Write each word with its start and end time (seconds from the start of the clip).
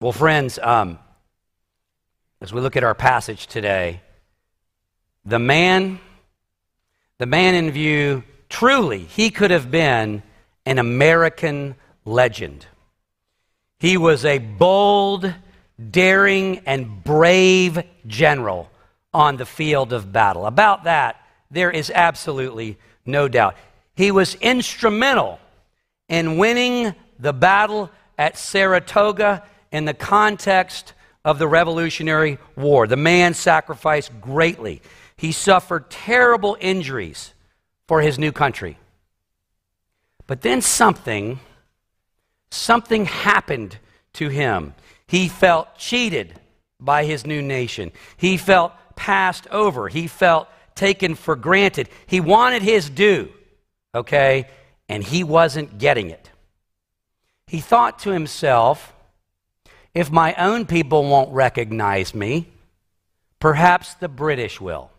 Well, 0.00 0.12
friends, 0.12 0.60
um, 0.62 1.00
as 2.40 2.52
we 2.52 2.60
look 2.60 2.76
at 2.76 2.84
our 2.84 2.94
passage 2.94 3.48
today, 3.48 4.00
the 5.24 5.40
man, 5.40 5.98
the 7.18 7.26
man 7.26 7.56
in 7.56 7.72
view, 7.72 8.22
truly, 8.48 9.00
he 9.00 9.30
could 9.30 9.50
have 9.50 9.72
been 9.72 10.22
an 10.64 10.78
American 10.78 11.74
legend. 12.04 12.64
He 13.80 13.96
was 13.96 14.24
a 14.24 14.38
bold, 14.38 15.34
daring, 15.90 16.60
and 16.64 17.02
brave 17.02 17.82
general 18.06 18.70
on 19.12 19.36
the 19.36 19.46
field 19.46 19.92
of 19.92 20.12
battle. 20.12 20.46
About 20.46 20.84
that, 20.84 21.16
there 21.50 21.72
is 21.72 21.90
absolutely 21.92 22.78
no 23.04 23.26
doubt. 23.26 23.56
He 23.96 24.12
was 24.12 24.36
instrumental 24.36 25.40
in 26.08 26.38
winning 26.38 26.94
the 27.18 27.32
battle 27.32 27.90
at 28.16 28.38
Saratoga 28.38 29.42
in 29.72 29.84
the 29.84 29.94
context 29.94 30.94
of 31.24 31.38
the 31.38 31.48
Revolutionary 31.48 32.38
War. 32.56 32.86
The 32.86 32.96
man 32.96 33.34
sacrificed 33.34 34.20
greatly. 34.20 34.80
He 35.16 35.32
suffered 35.32 35.90
terrible 35.90 36.56
injuries 36.60 37.34
for 37.86 38.00
his 38.00 38.18
new 38.18 38.32
country. 38.32 38.78
But 40.26 40.42
then 40.42 40.62
something, 40.62 41.40
something 42.50 43.06
happened 43.06 43.78
to 44.14 44.28
him. 44.28 44.74
He 45.06 45.28
felt 45.28 45.76
cheated 45.76 46.38
by 46.80 47.04
his 47.04 47.26
new 47.26 47.42
nation. 47.42 47.92
He 48.16 48.36
felt 48.36 48.72
passed 48.94 49.46
over. 49.48 49.88
He 49.88 50.06
felt 50.06 50.48
taken 50.74 51.14
for 51.14 51.34
granted. 51.34 51.88
He 52.06 52.20
wanted 52.20 52.62
his 52.62 52.88
due, 52.88 53.30
okay? 53.94 54.48
And 54.88 55.02
he 55.02 55.24
wasn't 55.24 55.78
getting 55.78 56.10
it. 56.10 56.30
He 57.46 57.60
thought 57.60 57.98
to 58.00 58.10
himself, 58.10 58.92
if 59.94 60.10
my 60.10 60.34
own 60.34 60.66
people 60.66 61.04
won't 61.04 61.32
recognize 61.32 62.14
me, 62.14 62.48
perhaps 63.40 63.94
the 63.94 64.08
British 64.08 64.60
will. 64.60 64.90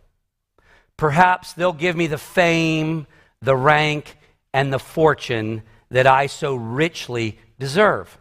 Perhaps 0.98 1.54
they'll 1.54 1.74
give 1.74 1.96
me 1.96 2.08
the 2.08 2.18
fame, 2.18 3.08
the 3.42 3.56
rank, 3.56 4.18
and 4.54 4.74
the 4.74 4.80
fortune 4.80 5.64
that 5.90 6.08
I 6.08 6.28
so 6.28 6.56
richly 6.56 7.38
deserve. 7.58 8.18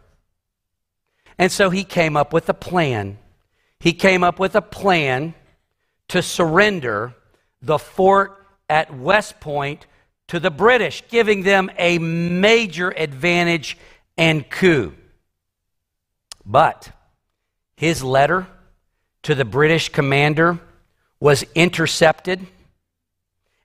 And 1.37 1.51
so 1.51 1.69
he 1.69 1.83
came 1.83 2.15
up 2.15 2.33
with 2.33 2.49
a 2.49 2.53
plan. 2.53 3.17
He 3.79 3.93
came 3.93 4.23
up 4.23 4.39
with 4.39 4.55
a 4.55 4.61
plan 4.61 5.33
to 6.09 6.21
surrender 6.21 7.15
the 7.61 7.77
fort 7.77 8.45
at 8.69 8.95
West 8.95 9.39
Point 9.39 9.85
to 10.27 10.39
the 10.39 10.51
British, 10.51 11.03
giving 11.07 11.43
them 11.43 11.71
a 11.77 11.97
major 11.97 12.91
advantage 12.95 13.77
and 14.17 14.49
coup. 14.49 14.93
But 16.49 16.91
his 17.75 18.03
letter 18.03 18.47
to 19.21 19.35
the 19.35 19.45
British 19.45 19.89
commander 19.89 20.59
was 21.19 21.45
intercepted. 21.53 22.45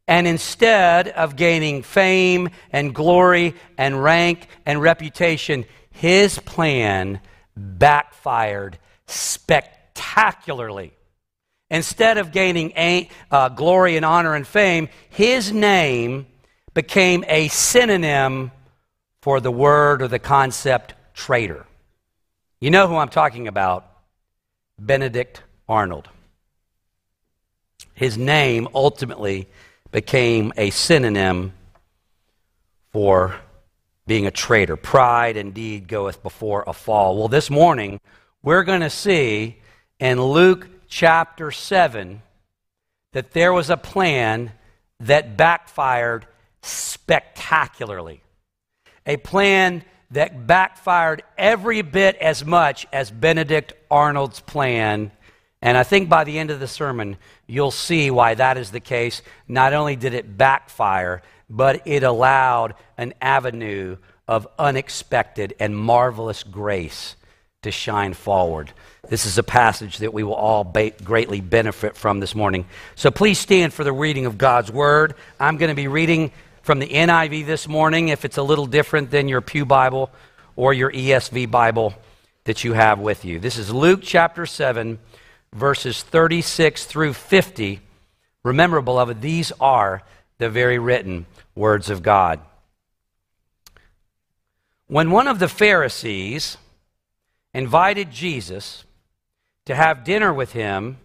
And 0.07 0.27
instead 0.27 1.09
of 1.09 1.35
gaining 1.35 1.83
fame 1.83 2.51
and 2.71 2.95
glory 2.95 3.55
and 3.79 4.05
rank 4.05 4.49
and 4.67 4.83
reputation, 4.83 5.65
his 5.91 6.39
plan 6.39 7.21
backfired 7.57 8.79
spectacularly. 9.07 10.93
Instead 11.71 12.19
of 12.19 12.33
gaining 12.33 13.09
uh, 13.31 13.49
glory 13.49 13.97
and 13.97 14.05
honor 14.05 14.35
and 14.35 14.47
fame, 14.47 14.91
his 15.09 15.51
name 15.51 16.27
became 16.75 17.25
a 17.29 17.49
synonym 17.49 18.51
for 19.23 19.41
the 19.41 19.51
word 19.51 20.03
or 20.03 20.09
the 20.09 20.19
concept 20.19 20.93
traitor. 21.15 21.65
You 22.65 22.71
know 22.71 22.89
who 22.89 22.97
I'm 22.97 23.11
talking 23.11 23.47
about? 23.47 23.87
Benedict 24.79 25.43
Arnold. 25.69 26.09
His 27.93 28.17
name 28.17 28.69
ultimately 28.75 29.49
became 29.93 30.51
a 30.57 30.71
synonym 30.71 31.53
for 32.91 33.37
being 34.07 34.27
a 34.27 34.31
traitor. 34.31 34.77
Pride 34.77 35.37
indeed 35.37 35.89
goeth 35.89 36.23
before 36.23 36.65
a 36.67 36.73
fall. 36.73 37.19
Well, 37.19 37.29
this 37.29 37.51
morning, 37.51 38.01
we're 38.43 38.65
going 38.65 38.81
to 38.81 38.89
see 38.89 39.59
in 40.01 40.23
Luke 40.23 40.67
chapter 40.89 41.51
7 41.51 42.23
that 43.13 43.33
there 43.33 43.53
was 43.53 43.69
a 43.69 43.77
plan 43.77 44.53
that 45.01 45.37
backfired 45.37 46.27
spectacularly. 46.63 48.23
A 49.05 49.19
plan 49.19 49.85
that 50.11 50.47
backfired 50.47 51.23
every 51.37 51.83
bit 51.83 52.17
as 52.17 52.45
much 52.45 52.87
as 52.93 53.11
Benedict 53.11 53.73
Arnold's 53.91 54.41
plan. 54.41 55.11
And 55.61 55.77
I 55.77 55.83
think 55.83 56.09
by 56.09 56.25
the 56.25 56.39
end 56.39 56.51
of 56.51 56.61
the 56.61 56.69
sermon, 56.69 57.17
you'll 57.47 57.71
see 57.71 58.11
why 58.11 58.35
that 58.35 58.59
is 58.59 58.71
the 58.71 58.81
case. 58.81 59.23
Not 59.49 59.73
only 59.73 59.97
did 59.97 60.15
it 60.15 60.37
backfire, 60.37 61.23
but 61.49 61.83
it 61.87 62.03
allowed 62.03 62.75
an 62.97 63.15
avenue 63.21 63.97
of 64.27 64.47
unexpected 64.59 65.55
and 65.59 65.77
marvelous 65.77 66.43
grace 66.43 67.17
to 67.63 67.71
shine 67.71 68.15
forward. 68.15 68.73
This 69.09 69.27
is 69.27 69.37
a 69.37 69.43
passage 69.43 69.99
that 69.99 70.15
we 70.15 70.23
will 70.23 70.35
all 70.35 70.65
ba- 70.65 70.93
greatly 71.03 71.41
benefit 71.41 71.97
from 71.97 72.21
this 72.21 72.35
morning. 72.35 72.67
So 72.95 73.11
please 73.11 73.39
stand 73.39 73.75
for 73.75 73.85
the 73.85 73.93
reading 73.93 74.27
of 74.27 74.39
God's 74.39 74.71
Word. 74.71 75.15
I'm 75.39 75.57
going 75.57 75.69
to 75.69 75.75
be 75.75 75.89
reading 75.89 76.31
from 76.65 76.79
the 76.79 76.89
NIV 76.89 77.45
this 77.45 77.69
morning 77.69 78.09
if 78.09 78.25
it's 78.25 78.39
a 78.39 78.43
little 78.43 78.65
different 78.65 79.11
than 79.11 79.29
your 79.29 79.43
Pew 79.43 79.67
Bible 79.67 80.11
or 80.57 80.73
your 80.73 80.91
ESV 80.91 81.51
Bible 81.51 81.93
that 82.45 82.65
you 82.65 82.73
have 82.73 82.99
with 82.99 83.23
you. 83.23 83.39
This 83.39 83.59
is 83.59 83.71
Luke 83.71 84.01
chapter 84.03 84.47
7, 84.47 84.99
verses 85.53 86.03
36 86.03 86.87
through 86.87 87.13
50. 87.13 87.81
Remember, 88.43 88.81
beloved, 88.81 89.21
these 89.21 89.53
are 89.61 90.03
the 90.39 90.49
very 90.49 90.79
written 90.79 91.27
words 91.55 91.91
of 91.91 92.03
God. 92.03 92.41
When 94.87 95.11
one 95.11 95.29
of 95.29 95.41
the 95.41 95.49
Pharisees 95.49 96.57
invited 97.53 98.11
Jesus 98.11 98.85
to 99.67 99.75
have 99.75 100.03
dinner 100.03 100.33
with 100.33 100.53
him, 100.53 100.97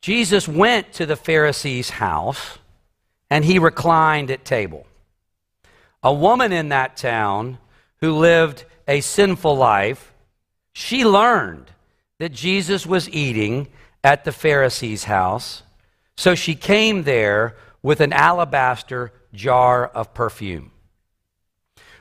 Jesus 0.00 0.46
went 0.46 0.92
to 0.92 1.06
the 1.06 1.16
Pharisee's 1.16 1.90
house 1.90 2.58
and 3.30 3.44
he 3.44 3.58
reclined 3.58 4.30
at 4.30 4.44
table. 4.44 4.86
A 6.02 6.12
woman 6.12 6.52
in 6.52 6.68
that 6.70 6.96
town 6.96 7.58
who 8.00 8.16
lived 8.16 8.64
a 8.86 9.00
sinful 9.00 9.56
life, 9.56 10.12
she 10.72 11.04
learned 11.04 11.70
that 12.18 12.32
Jesus 12.32 12.86
was 12.86 13.08
eating 13.10 13.68
at 14.02 14.24
the 14.24 14.32
Pharisee's 14.32 15.04
house, 15.04 15.62
so 16.16 16.34
she 16.34 16.54
came 16.54 17.02
there 17.02 17.56
with 17.82 18.00
an 18.00 18.12
alabaster 18.12 19.12
jar 19.32 19.86
of 19.86 20.14
perfume. 20.14 20.70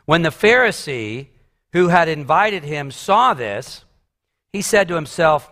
When 0.06 0.22
the 0.22 0.30
Pharisee 0.30 1.28
who 1.74 1.90
had 1.90 2.08
invited 2.08 2.64
him 2.64 2.92
saw 2.92 3.34
this, 3.34 3.84
he 4.54 4.62
said 4.62 4.88
to 4.88 4.96
himself, 4.96 5.52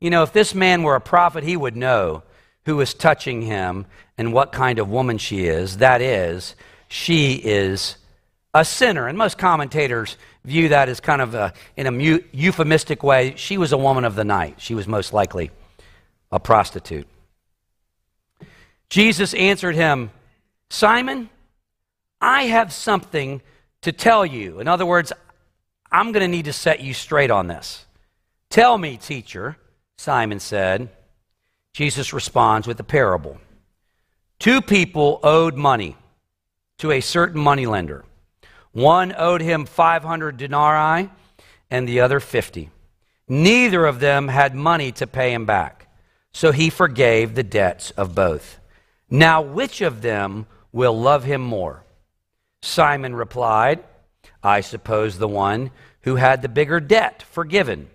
You 0.00 0.10
know, 0.10 0.22
if 0.22 0.32
this 0.32 0.54
man 0.54 0.82
were 0.82 0.96
a 0.96 1.00
prophet, 1.00 1.44
he 1.44 1.56
would 1.56 1.76
know 1.76 2.22
who 2.70 2.80
is 2.80 2.94
touching 2.94 3.42
him 3.42 3.84
and 4.16 4.32
what 4.32 4.52
kind 4.52 4.78
of 4.78 4.88
woman 4.88 5.18
she 5.18 5.46
is. 5.46 5.78
That 5.78 6.00
is, 6.00 6.54
she 6.88 7.34
is 7.34 7.96
a 8.54 8.64
sinner. 8.64 9.08
And 9.08 9.18
most 9.18 9.38
commentators 9.38 10.16
view 10.44 10.68
that 10.68 10.88
as 10.88 11.00
kind 11.00 11.20
of 11.20 11.34
a, 11.34 11.52
in 11.76 11.88
a 11.88 12.20
euphemistic 12.32 13.02
way. 13.02 13.34
She 13.36 13.58
was 13.58 13.72
a 13.72 13.76
woman 13.76 14.04
of 14.04 14.14
the 14.14 14.24
night. 14.24 14.54
She 14.58 14.74
was 14.76 14.86
most 14.86 15.12
likely 15.12 15.50
a 16.30 16.38
prostitute. 16.38 17.08
Jesus 18.88 19.34
answered 19.34 19.74
him, 19.74 20.10
Simon, 20.68 21.28
I 22.20 22.44
have 22.44 22.72
something 22.72 23.42
to 23.82 23.90
tell 23.90 24.24
you. 24.24 24.60
In 24.60 24.68
other 24.68 24.86
words, 24.86 25.12
I'm 25.90 26.12
going 26.12 26.22
to 26.22 26.28
need 26.28 26.44
to 26.44 26.52
set 26.52 26.80
you 26.80 26.94
straight 26.94 27.32
on 27.32 27.48
this. 27.48 27.84
Tell 28.48 28.78
me, 28.78 28.96
teacher, 28.96 29.56
Simon 29.98 30.38
said. 30.38 30.88
Jesus 31.72 32.12
responds 32.12 32.66
with 32.66 32.80
a 32.80 32.84
parable. 32.84 33.38
Two 34.38 34.60
people 34.60 35.20
owed 35.22 35.54
money 35.54 35.96
to 36.78 36.90
a 36.90 37.00
certain 37.00 37.40
moneylender. 37.40 38.04
One 38.72 39.14
owed 39.16 39.40
him 39.40 39.66
500 39.66 40.36
denarii 40.36 41.10
and 41.70 41.88
the 41.88 42.00
other 42.00 42.20
50. 42.20 42.70
Neither 43.28 43.86
of 43.86 44.00
them 44.00 44.28
had 44.28 44.54
money 44.54 44.90
to 44.92 45.06
pay 45.06 45.32
him 45.32 45.46
back, 45.46 45.86
so 46.32 46.52
he 46.52 46.70
forgave 46.70 47.34
the 47.34 47.42
debts 47.42 47.90
of 47.92 48.14
both. 48.14 48.58
Now, 49.08 49.40
which 49.40 49.80
of 49.80 50.02
them 50.02 50.46
will 50.72 50.98
love 50.98 51.24
him 51.24 51.40
more? 51.40 51.84
Simon 52.62 53.14
replied, 53.14 53.84
I 54.42 54.60
suppose 54.60 55.18
the 55.18 55.28
one 55.28 55.70
who 56.02 56.16
had 56.16 56.42
the 56.42 56.48
bigger 56.48 56.80
debt 56.80 57.22
forgiven. 57.22 57.90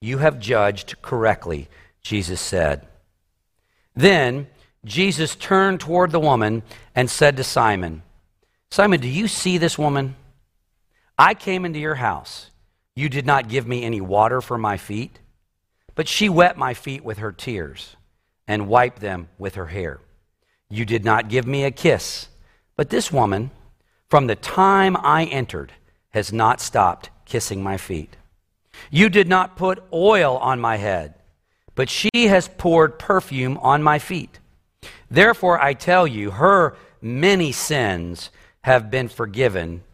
You 0.00 0.18
have 0.18 0.38
judged 0.38 1.02
correctly, 1.02 1.68
Jesus 2.02 2.40
said. 2.40 2.86
Then 3.94 4.46
Jesus 4.84 5.34
turned 5.34 5.80
toward 5.80 6.12
the 6.12 6.20
woman 6.20 6.62
and 6.94 7.10
said 7.10 7.36
to 7.36 7.44
Simon, 7.44 8.02
Simon, 8.70 9.00
do 9.00 9.08
you 9.08 9.28
see 9.28 9.58
this 9.58 9.78
woman? 9.78 10.14
I 11.18 11.34
came 11.34 11.64
into 11.64 11.78
your 11.78 11.96
house. 11.96 12.50
You 12.94 13.08
did 13.08 13.26
not 13.26 13.48
give 13.48 13.66
me 13.66 13.84
any 13.84 14.00
water 14.00 14.40
for 14.40 14.58
my 14.58 14.76
feet, 14.76 15.18
but 15.94 16.08
she 16.08 16.28
wet 16.28 16.56
my 16.56 16.74
feet 16.74 17.04
with 17.04 17.18
her 17.18 17.32
tears 17.32 17.96
and 18.46 18.68
wiped 18.68 19.00
them 19.00 19.28
with 19.38 19.56
her 19.56 19.66
hair. 19.66 20.00
You 20.70 20.84
did 20.84 21.04
not 21.04 21.28
give 21.28 21.46
me 21.46 21.64
a 21.64 21.70
kiss, 21.70 22.28
but 22.76 22.90
this 22.90 23.12
woman, 23.12 23.50
from 24.08 24.26
the 24.26 24.36
time 24.36 24.96
I 24.96 25.24
entered, 25.24 25.72
has 26.10 26.32
not 26.32 26.60
stopped 26.60 27.10
kissing 27.24 27.62
my 27.62 27.76
feet. 27.76 28.16
You 28.90 29.08
did 29.08 29.28
not 29.28 29.56
put 29.56 29.82
oil 29.92 30.36
on 30.38 30.60
my 30.60 30.76
head, 30.76 31.14
but 31.78 31.88
she 31.88 32.26
has 32.26 32.48
poured 32.58 32.98
perfume 32.98 33.56
on 33.58 33.84
my 33.84 34.00
feet. 34.00 34.40
Therefore, 35.08 35.62
I 35.62 35.74
tell 35.74 36.08
you, 36.08 36.32
her 36.32 36.76
many 37.00 37.52
sins 37.52 38.30
have 38.62 38.90
been 38.90 39.06
forgiven, 39.06 39.84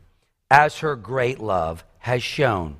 as 0.50 0.78
her 0.78 0.96
great 0.96 1.40
love 1.40 1.84
has 1.98 2.22
shown. 2.22 2.76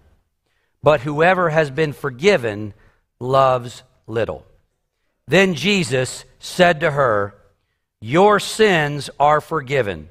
But 0.83 1.03
whoever 1.03 1.51
has 1.51 1.71
been 1.71 1.93
forgiven 1.93 2.73
loves 3.21 3.83
little. 4.07 4.47
Then 5.29 5.53
Jesus 5.53 6.25
said 6.39 6.81
to 6.81 6.91
her, 6.91 7.35
Your 8.01 8.41
sins 8.41 9.11
are 9.21 9.43
forgiven. 9.43 10.09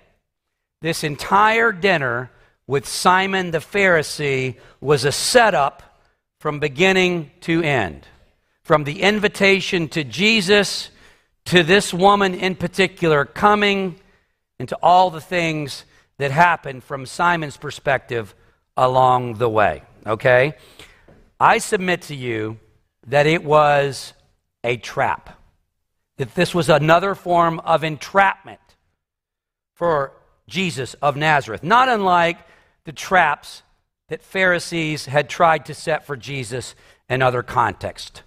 this 0.83 1.03
entire 1.03 1.73
dinner 1.73 2.31
with 2.67 2.87
Simon 2.87 3.53
the 3.53 3.59
Pharisee, 3.59 4.57
was 4.83 5.07
a 5.07 5.13
setup 5.13 5.96
from 6.39 6.59
beginning 6.59 7.31
to 7.43 7.63
end. 7.63 8.07
From 8.63 8.85
the 8.85 9.03
invitation 9.03 9.89
to 9.89 10.05
Jesus 10.05 10.91
to 11.47 11.63
this 11.63 11.95
woman 11.95 12.35
in 12.35 12.57
particular 12.57 13.25
coming 13.25 14.01
and 14.59 14.69
to 14.69 14.79
all 14.83 15.11
the 15.11 15.21
things 15.21 15.85
that 16.19 16.31
happened 16.31 16.83
from 16.83 17.07
Simon's 17.07 17.57
perspective 17.57 18.35
along 18.77 19.35
the 19.35 19.49
way. 19.49 19.83
Okay? 20.07 20.55
I 21.39 21.59
submit 21.59 22.03
to 22.03 22.15
you 22.15 22.59
that 23.07 23.27
it 23.27 23.45
was 23.45 24.13
a 24.65 24.77
trap, 24.77 25.39
that 26.17 26.35
this 26.35 26.55
was 26.55 26.69
another 26.69 27.15
form 27.15 27.61
of 27.61 27.85
entrapment 27.85 28.61
for 29.75 30.13
Jesus 30.49 30.95
of 30.95 31.17
Nazareth, 31.17 31.63
not 31.63 31.89
unlike 31.89 32.39
the 32.85 32.93
traps 32.93 33.63
that 34.09 34.23
Pharisees 34.23 35.07
had 35.07 35.29
tried 35.29 35.67
to 35.67 35.75
set 35.75 36.07
for 36.07 36.17
Jesus 36.17 36.75
in 37.09 37.23
other 37.23 37.43
contexts. 37.43 38.23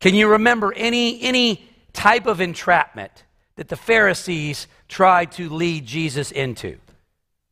Can 0.00 0.14
you 0.14 0.28
remember 0.28 0.72
any, 0.74 1.20
any 1.22 1.68
type 1.92 2.26
of 2.26 2.40
entrapment 2.40 3.24
that 3.56 3.68
the 3.68 3.76
Pharisees 3.76 4.66
tried 4.88 5.32
to 5.32 5.48
lead 5.48 5.86
Jesus 5.86 6.30
into? 6.30 6.78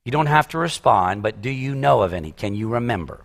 You 0.05 0.13
don't 0.13 0.27
have 0.27 0.49
to 0.49 0.59
respond, 0.59 1.23
but 1.23 1.41
do 1.41 1.51
you 1.51 1.75
know 1.75 2.03
of 2.03 2.13
any? 2.13 2.33
Can 2.33 2.55
you 2.55 2.69
remember? 2.69 3.25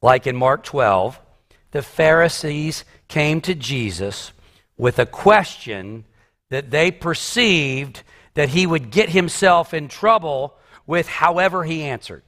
Like 0.00 0.26
in 0.26 0.36
Mark 0.36 0.62
12, 0.62 1.18
the 1.72 1.82
Pharisees 1.82 2.84
came 3.08 3.40
to 3.42 3.54
Jesus 3.54 4.32
with 4.76 4.98
a 4.98 5.06
question 5.06 6.04
that 6.50 6.70
they 6.70 6.90
perceived 6.90 8.02
that 8.34 8.50
he 8.50 8.66
would 8.66 8.90
get 8.90 9.08
himself 9.08 9.74
in 9.74 9.88
trouble 9.88 10.54
with 10.86 11.08
however 11.08 11.64
he 11.64 11.82
answered. 11.82 12.22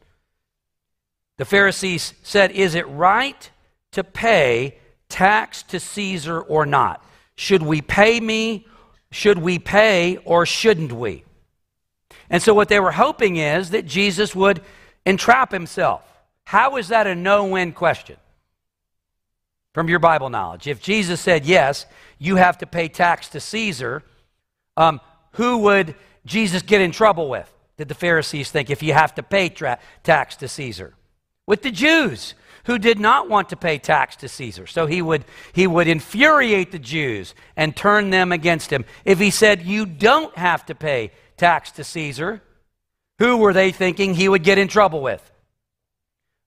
The 1.38 1.44
Pharisees 1.44 2.14
said, 2.22 2.50
Is 2.52 2.74
it 2.74 2.88
right 2.88 3.50
to 3.92 4.02
pay 4.02 4.78
tax 5.08 5.62
to 5.64 5.80
Caesar 5.80 6.40
or 6.40 6.66
not? 6.66 7.04
Should 7.34 7.62
we 7.62 7.82
pay 7.82 8.20
me? 8.20 8.66
Should 9.10 9.38
we 9.38 9.58
pay 9.58 10.16
or 10.24 10.46
shouldn't 10.46 10.92
we? 10.92 11.24
And 12.30 12.42
so, 12.42 12.54
what 12.54 12.68
they 12.68 12.80
were 12.80 12.92
hoping 12.92 13.36
is 13.36 13.70
that 13.70 13.86
Jesus 13.86 14.34
would 14.34 14.62
entrap 15.04 15.52
himself. 15.52 16.02
How 16.44 16.76
is 16.76 16.88
that 16.88 17.06
a 17.06 17.14
no 17.14 17.44
win 17.46 17.72
question? 17.72 18.16
From 19.74 19.88
your 19.88 19.98
Bible 19.98 20.30
knowledge. 20.30 20.66
If 20.66 20.80
Jesus 20.80 21.20
said, 21.20 21.44
yes, 21.44 21.86
you 22.18 22.36
have 22.36 22.58
to 22.58 22.66
pay 22.66 22.88
tax 22.88 23.28
to 23.30 23.40
Caesar, 23.40 24.02
um, 24.76 25.00
who 25.32 25.58
would 25.58 25.94
Jesus 26.24 26.62
get 26.62 26.80
in 26.80 26.92
trouble 26.92 27.28
with? 27.28 27.52
Did 27.76 27.88
the 27.88 27.94
Pharisees 27.94 28.50
think 28.50 28.70
if 28.70 28.82
you 28.82 28.93
have 28.93 29.14
to 29.17 29.23
pay 29.23 29.49
tra- 29.49 29.78
tax 30.02 30.37
to 30.37 30.49
Caesar? 30.49 30.94
With 31.46 31.62
the 31.62 31.70
Jews 31.70 32.34
who 32.67 32.78
did 32.78 32.99
not 32.99 33.28
want 33.28 33.49
to 33.50 33.56
pay 33.56 33.78
tax 33.78 34.17
to 34.17 34.28
Caesar. 34.28 34.67
So 34.67 34.87
he 34.87 35.00
would, 35.00 35.25
he 35.52 35.67
would 35.67 35.87
infuriate 35.87 36.73
the 36.73 36.81
Jews 36.81 37.34
and 37.56 37.76
turn 37.76 38.11
them 38.11 38.32
against 38.32 38.73
him. 38.73 38.84
If 39.05 39.20
he 39.20 39.31
said, 39.31 39.62
You 39.62 39.87
don't 39.87 40.37
have 40.37 40.67
to 40.67 40.75
pay 40.75 41.12
tax 41.37 41.70
to 41.73 41.84
Caesar, 41.84 42.43
who 43.19 43.37
were 43.37 43.52
they 43.52 43.70
thinking 43.70 44.14
he 44.14 44.28
would 44.28 44.43
get 44.43 44.58
in 44.58 44.69
trouble 44.69 45.00
with? 45.00 45.31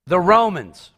The 0.08 0.20
Romans. 0.20 0.92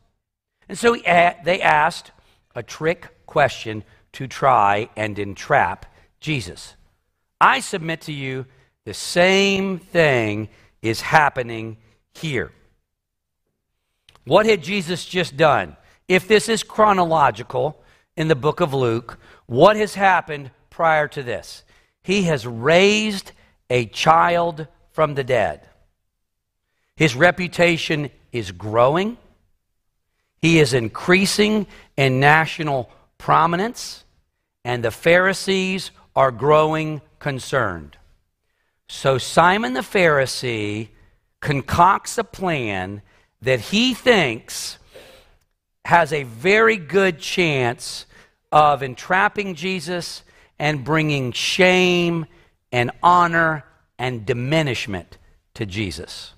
And 0.68 0.78
so 0.78 0.94
he, 0.94 1.02
they 1.02 1.62
asked 1.62 2.12
a 2.56 2.64
trick 2.64 3.26
question 3.28 3.84
to 4.14 4.28
try 4.28 4.90
and 4.96 5.18
entrap 5.20 5.86
Jesus. 6.20 6.76
I 7.40 7.60
submit 7.60 8.02
to 8.02 8.14
you 8.14 8.46
the 8.86 8.94
same 8.94 9.80
thing 9.80 10.50
is 10.82 11.02
happening 11.02 11.78
here. 12.14 12.52
What 14.26 14.46
had 14.46 14.64
Jesus 14.64 15.06
just 15.06 15.38
done? 15.38 15.76
If 16.08 16.28
this 16.28 16.50
is 16.50 16.64
chronological 16.64 17.82
in 18.18 18.28
the 18.28 18.36
book 18.36 18.60
of 18.60 18.74
Luke, 18.74 19.20
what 19.46 19.76
has 19.76 19.96
happened 19.96 20.52
prior 20.70 21.08
to 21.10 21.24
this? 21.24 21.64
He 22.04 22.24
has 22.24 22.46
raised 22.46 23.32
a 23.70 23.86
child 23.86 24.68
from 24.92 25.16
the 25.16 25.24
dead. 25.24 25.68
His 26.96 27.16
reputation 27.16 28.10
is 28.32 28.52
growing. 28.52 29.18
He 30.42 30.60
is 30.60 30.74
increasing 30.74 31.68
in 31.96 32.20
national 32.20 32.90
prominence, 33.18 34.04
and 34.66 34.84
the 34.84 34.92
Pharisees 34.92 35.92
are 36.16 36.32
growing 36.32 37.02
concerned. 37.20 37.98
So 38.94 39.18
Simon 39.18 39.74
the 39.74 39.80
Pharisee 39.80 40.90
concocts 41.40 42.18
a 42.18 42.26
plan 42.26 43.02
that 43.42 43.62
he 43.62 43.94
thinks 43.94 44.78
has 45.86 46.12
a 46.12 46.24
very 46.24 46.76
good 46.76 47.18
chance 47.18 48.06
of 48.52 48.84
entrapping 48.84 49.56
Jesus 49.56 50.24
and 50.60 50.84
bringing 50.84 51.32
shame 51.32 52.26
and 52.72 52.92
honor 53.02 53.64
and 53.98 54.26
diminishment 54.26 55.18
to 55.54 55.66
Jesus. 55.66 56.34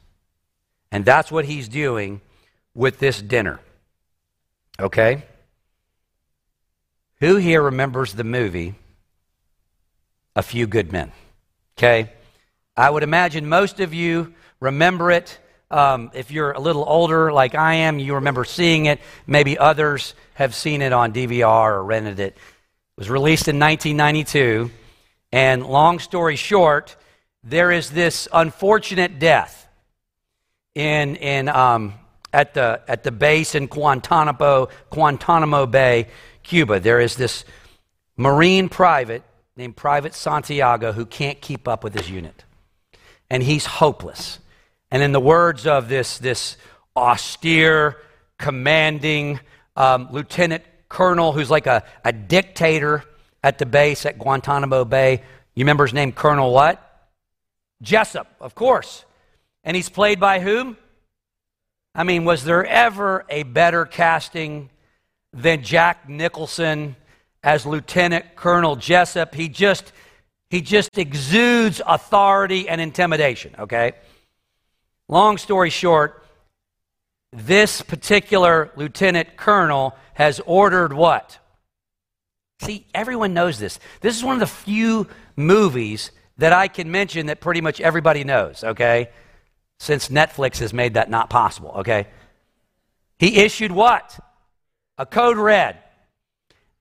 And 0.91 1.03
that's 1.03 1.31
what 1.31 1.45
he's 1.45 1.67
doing 1.67 2.21
with 2.75 2.99
this 2.99 3.19
dinner. 3.19 3.59
Okay? 4.79 5.23
Who 7.19 7.37
here 7.37 7.63
remembers 7.63 8.13
the 8.13 8.23
movie 8.23 8.75
A 10.35 10.43
Few 10.43 10.67
Good 10.67 10.91
Men? 10.93 11.11
Okay? 11.77 12.11
I 12.75 12.89
would 12.89 13.03
imagine 13.03 13.47
most 13.47 13.79
of 13.79 13.93
you 13.93 14.33
remember 14.59 15.11
it. 15.11 15.37
Um, 15.69 16.09
if 16.13 16.31
you're 16.31 16.51
a 16.51 16.59
little 16.59 16.83
older, 16.87 17.31
like 17.31 17.53
I 17.53 17.75
am, 17.75 17.99
you 17.99 18.15
remember 18.15 18.45
seeing 18.45 18.85
it. 18.85 18.99
Maybe 19.27 19.57
others 19.57 20.15
have 20.33 20.55
seen 20.55 20.81
it 20.81 20.91
on 20.91 21.13
DVR 21.13 21.73
or 21.73 21.83
rented 21.83 22.19
it. 22.19 22.33
It 22.33 22.37
was 22.97 23.09
released 23.09 23.47
in 23.47 23.59
1992. 23.59 24.71
And 25.31 25.65
long 25.65 25.99
story 25.99 26.35
short, 26.35 26.95
there 27.43 27.71
is 27.71 27.91
this 27.91 28.27
unfortunate 28.33 29.19
death 29.19 29.67
in, 30.73 31.15
in 31.17 31.49
um, 31.49 31.93
at 32.31 32.55
the, 32.55 32.81
at 32.87 33.03
the 33.03 33.11
base 33.11 33.53
in 33.53 33.67
Guantanamo, 33.67 34.69
Guantanamo 34.89 35.67
Bay, 35.67 36.07
Cuba. 36.41 36.79
There 36.79 36.99
is 36.99 37.15
this 37.15 37.45
Marine 38.17 38.67
private 38.67 39.21
named 39.55 39.75
Private 39.75 40.15
Santiago 40.15 40.91
who 40.91 41.05
can't 41.05 41.39
keep 41.39 41.67
up 41.67 41.83
with 41.83 41.93
his 41.93 42.09
unit. 42.09 42.43
And 43.33 43.41
he's 43.41 43.65
hopeless. 43.65 44.37
And 44.91 45.01
in 45.01 45.11
the 45.11 45.19
words 45.19 45.65
of 45.65 45.89
this, 45.89 46.19
this 46.19 46.55
austere, 46.95 47.97
commanding 48.37 49.39
um, 49.75 50.07
lieutenant 50.11 50.63
colonel 50.87 51.31
who's 51.31 51.49
like 51.49 51.65
a, 51.65 51.83
a 52.05 52.13
dictator 52.13 53.03
at 53.43 53.57
the 53.57 53.65
base 53.65 54.05
at 54.05 54.19
Guantanamo 54.19 54.85
Bay, 54.85 55.23
you 55.55 55.63
remember 55.63 55.83
his 55.83 55.95
name, 55.95 56.11
Colonel 56.11 56.53
what? 56.53 57.09
Jessup, 57.81 58.27
of 58.39 58.53
course. 58.53 59.03
And 59.63 59.75
he's 59.75 59.89
played 59.89 60.19
by 60.19 60.39
whom? 60.39 60.77
I 61.95 62.03
mean, 62.03 62.25
was 62.25 62.43
there 62.43 62.63
ever 62.63 63.25
a 63.29 63.41
better 63.41 63.85
casting 63.85 64.69
than 65.33 65.63
Jack 65.63 66.07
Nicholson 66.07 66.97
as 67.41 67.65
Lieutenant 67.65 68.35
Colonel 68.35 68.75
Jessup? 68.75 69.33
He 69.33 69.49
just 69.49 69.91
he 70.53 70.61
just 70.61 70.99
exudes 70.99 71.81
authority 71.83 72.69
and 72.69 72.79
intimidation, 72.79 73.55
okay? 73.57 73.93
Long 75.09 75.39
story 75.39 75.71
short, 75.71 76.23
this 77.31 77.81
particular 77.81 78.69
lieutenant 78.75 79.35
colonel 79.35 79.95
has 80.13 80.39
ordered 80.45 80.93
what? 80.93 81.39
See, 82.61 82.85
everyone 82.93 83.33
knows 83.33 83.57
this. 83.57 83.79
This 84.01 84.15
is 84.15 84.23
one 84.23 84.35
of 84.35 84.41
the 84.41 84.45
few 84.45 85.07
movies 85.35 86.11
that 86.37 86.53
I 86.53 86.67
can 86.67 86.91
mention 86.91 87.25
that 87.25 87.41
pretty 87.41 87.61
much 87.61 87.81
everybody 87.81 88.23
knows, 88.23 88.63
okay? 88.63 89.09
Since 89.79 90.09
Netflix 90.09 90.59
has 90.59 90.71
made 90.71 90.93
that 90.93 91.09
not 91.09 91.31
possible, 91.31 91.71
okay? 91.77 92.05
He 93.17 93.37
issued 93.37 93.71
what? 93.71 94.19
A 94.99 95.07
code 95.07 95.37
red. 95.37 95.79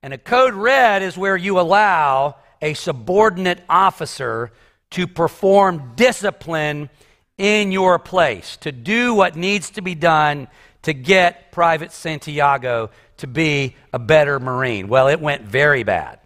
And 0.03 0.13
a 0.13 0.19
code 0.19 0.53
red 0.53 1.01
is 1.01 1.17
where 1.17 1.35
you 1.35 1.59
allow 1.59 2.35
a 2.63 2.73
subordinate 2.73 3.61
officer 3.69 4.51
to 4.91 5.05
perform 5.05 5.93
discipline 5.95 6.89
in 7.37 7.71
your 7.71 7.99
place, 7.99 8.57
to 8.57 8.71
do 8.71 9.13
what 9.13 9.35
needs 9.35 9.71
to 9.71 9.81
be 9.81 9.95
done 9.95 10.47
to 10.83 10.93
get 10.93 11.51
Private 11.51 11.91
Santiago 11.91 12.89
to 13.17 13.27
be 13.27 13.75
a 13.91 13.99
better 13.99 14.39
Marine. 14.39 14.87
Well, 14.87 15.07
it 15.07 15.19
went 15.19 15.43
very 15.43 15.83
bad. 15.83 16.19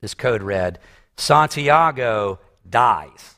This 0.00 0.14
code 0.14 0.42
red 0.42 0.78
Santiago 1.16 2.38
dies. 2.68 3.36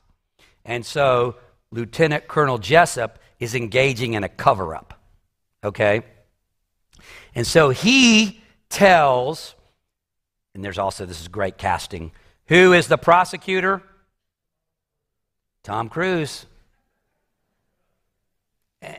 And 0.64 0.84
so 0.84 1.36
Lieutenant 1.72 2.28
Colonel 2.28 2.58
Jessup 2.58 3.18
is 3.38 3.54
engaging 3.54 4.14
in 4.14 4.24
a 4.24 4.28
cover 4.28 4.74
up. 4.74 5.00
Okay? 5.64 6.02
And 7.34 7.46
so 7.46 7.70
he 7.70 8.42
tells, 8.68 9.54
and 10.54 10.64
there's 10.64 10.78
also, 10.78 11.06
this 11.06 11.20
is 11.20 11.28
great 11.28 11.58
casting, 11.58 12.12
who 12.50 12.72
is 12.72 12.88
the 12.88 12.98
prosecutor? 12.98 13.80
Tom 15.62 15.88
Cruise. 15.88 16.46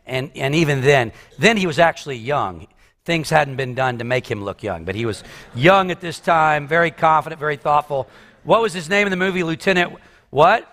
And, 0.06 0.32
and 0.36 0.56
even 0.56 0.82
then, 0.82 1.12
then 1.38 1.58
he 1.58 1.68
was 1.68 1.78
actually 1.78 2.18
young. 2.18 2.68
Things 3.04 3.30
hadn't 3.30 3.58
been 3.58 3.76
done 3.76 3.98
to 3.98 4.06
make 4.06 4.26
him 4.26 4.44
look 4.44 4.64
young, 4.64 4.86
but 4.86 4.96
he 4.96 5.06
was 5.06 5.24
young 5.54 5.92
at 5.92 6.00
this 6.00 6.20
time, 6.20 6.66
very 6.66 6.92
confident, 6.92 7.40
very 7.40 7.58
thoughtful. 7.58 8.08
What 8.46 8.62
was 8.62 8.72
his 8.72 8.88
name 8.90 9.06
in 9.06 9.12
the 9.12 9.18
movie? 9.18 9.44
Lieutenant 9.44 9.98
what? 10.30 10.66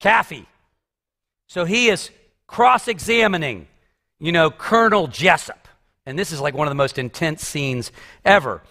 Kaffee. 0.00 0.46
So 1.48 1.66
he 1.66 1.88
is 1.88 2.10
cross 2.46 2.88
examining, 2.88 3.66
you 4.18 4.32
know, 4.32 4.50
Colonel 4.50 5.06
Jessup. 5.06 5.68
And 6.06 6.18
this 6.18 6.32
is 6.32 6.40
like 6.40 6.54
one 6.54 6.66
of 6.66 6.70
the 6.70 6.76
most 6.76 6.96
intense 6.96 7.46
scenes 7.46 7.92
ever. 8.24 8.62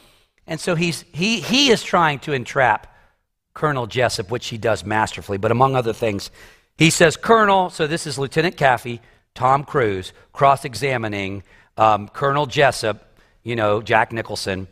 And 0.47 0.59
so 0.59 0.73
he's, 0.73 1.05
he, 1.13 1.41
he 1.41 1.69
is 1.69 1.83
trying 1.83 2.17
to 2.19 2.33
entrap 2.33 2.87
Colonel 3.53 3.87
Jessup, 3.87 4.31
which 4.31 4.47
he 4.47 4.57
does 4.57 4.83
masterfully. 4.83 5.37
But 5.37 5.51
among 5.51 5.75
other 5.75 5.93
things, 5.93 6.31
he 6.77 6.89
says, 6.89 7.17
Colonel, 7.17 7.69
so 7.69 7.87
this 7.87 8.07
is 8.07 8.17
Lieutenant 8.17 8.57
Kaffee, 8.57 8.99
Tom 9.35 9.63
Cruise, 9.63 10.13
cross 10.31 10.65
examining 10.65 11.43
um, 11.77 12.07
Colonel 12.07 12.45
Jessup, 12.45 13.17
you 13.43 13.55
know, 13.55 13.81
Jack 13.81 14.11
Nicholson. 14.11 14.67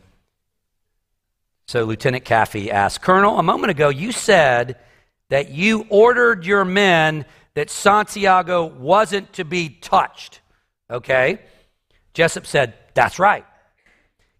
So 1.66 1.84
Lieutenant 1.84 2.24
Kaffee 2.24 2.70
asks, 2.70 3.02
Colonel, 3.02 3.38
a 3.38 3.42
moment 3.42 3.70
ago 3.70 3.88
you 3.88 4.12
said 4.12 4.76
that 5.28 5.50
you 5.50 5.86
ordered 5.88 6.44
your 6.44 6.64
men 6.64 7.24
that 7.54 7.70
Santiago 7.70 8.66
wasn't 8.66 9.32
to 9.34 9.44
be 9.44 9.68
touched. 9.68 10.40
Okay? 10.90 11.38
Jessup 12.14 12.46
said, 12.46 12.74
That's 12.94 13.18
right. 13.18 13.44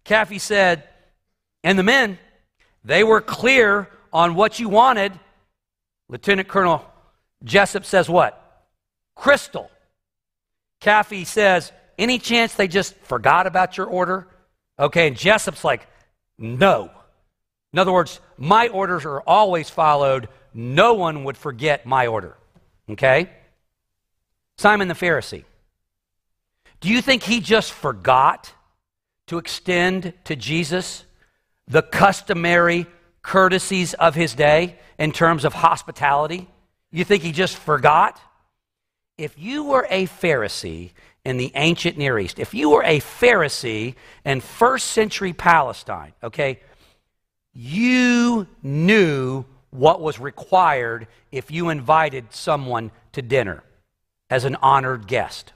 Kaffee 0.03 0.39
said, 0.39 0.83
And 1.63 1.79
the 1.79 1.83
men, 1.83 2.19
they 2.83 3.03
were 3.03 3.21
clear 3.21 3.89
on 4.13 4.35
what 4.35 4.59
you 4.59 4.69
wanted. 4.69 5.11
Lieutenant 6.07 6.47
Colonel 6.47 6.85
Jessup 7.43 7.83
says, 7.83 8.07
What? 8.07 8.39
Crystal. 9.15 9.69
Kaffee 10.79 11.25
says, 11.25 11.71
Any 11.97 12.19
chance 12.19 12.53
they 12.53 12.67
just 12.67 12.95
forgot 12.99 13.47
about 13.47 13.77
your 13.77 13.87
order? 13.87 14.27
Okay, 14.79 15.07
and 15.07 15.17
Jessup's 15.17 15.63
like, 15.63 15.87
No. 16.37 16.91
In 17.73 17.79
other 17.79 17.91
words, 17.91 18.19
my 18.37 18.67
orders 18.67 19.03
are 19.05 19.21
always 19.21 19.69
followed. 19.69 20.29
No 20.53 20.93
one 20.93 21.23
would 21.23 21.37
forget 21.37 21.85
my 21.85 22.05
order. 22.05 22.37
Okay? 22.89 23.29
Simon 24.57 24.87
the 24.87 24.93
Pharisee. 24.93 25.45
Do 26.79 26.89
you 26.89 27.01
think 27.01 27.23
he 27.23 27.39
just 27.39 27.71
forgot 27.71 28.53
to 29.27 29.37
extend 29.37 30.13
to 30.25 30.35
Jesus 30.35 31.05
the 31.67 31.81
customary 31.81 32.85
courtesies 33.23 33.93
of 33.95 34.13
his 34.13 34.35
day 34.35 34.77
in 34.99 35.11
terms 35.11 35.45
of 35.45 35.53
hospitality? 35.53 36.47
You 36.91 37.03
think 37.03 37.23
he 37.23 37.31
just 37.31 37.57
forgot? 37.57 38.19
If 39.17 39.37
you 39.37 39.63
were 39.63 39.87
a 39.89 40.05
Pharisee 40.05 40.91
in 41.25 41.37
the 41.37 41.51
ancient 41.55 41.97
Near 41.97 42.19
East, 42.19 42.37
if 42.37 42.53
you 42.53 42.69
were 42.69 42.83
a 42.83 42.99
Pharisee 42.99 43.95
in 44.25 44.41
first 44.41 44.87
century 44.87 45.33
Palestine, 45.33 46.13
okay, 46.21 46.59
you 47.53 48.47
knew 48.61 49.45
what 49.69 50.01
was 50.01 50.19
required 50.19 51.07
if 51.31 51.49
you 51.49 51.69
invited 51.69 52.31
someone 52.31 52.91
to 53.13 53.21
dinner 53.21 53.63
as 54.29 54.45
an 54.45 54.55
honored 54.61 55.07
guest. 55.07 55.53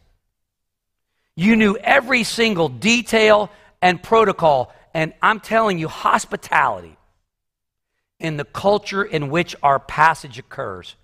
You 1.35 1.55
knew 1.55 1.75
every 1.77 2.23
single 2.23 2.69
detail 2.69 3.51
and 3.81 4.01
protocol, 4.01 4.73
and 4.93 5.13
I'm 5.21 5.39
telling 5.39 5.77
you, 5.77 5.87
hospitality 5.87 6.96
in 8.19 8.37
the 8.37 8.45
culture 8.45 9.03
in 9.03 9.29
which 9.29 9.55
our 9.61 9.79
passage 9.79 10.39
occurs 10.39 10.95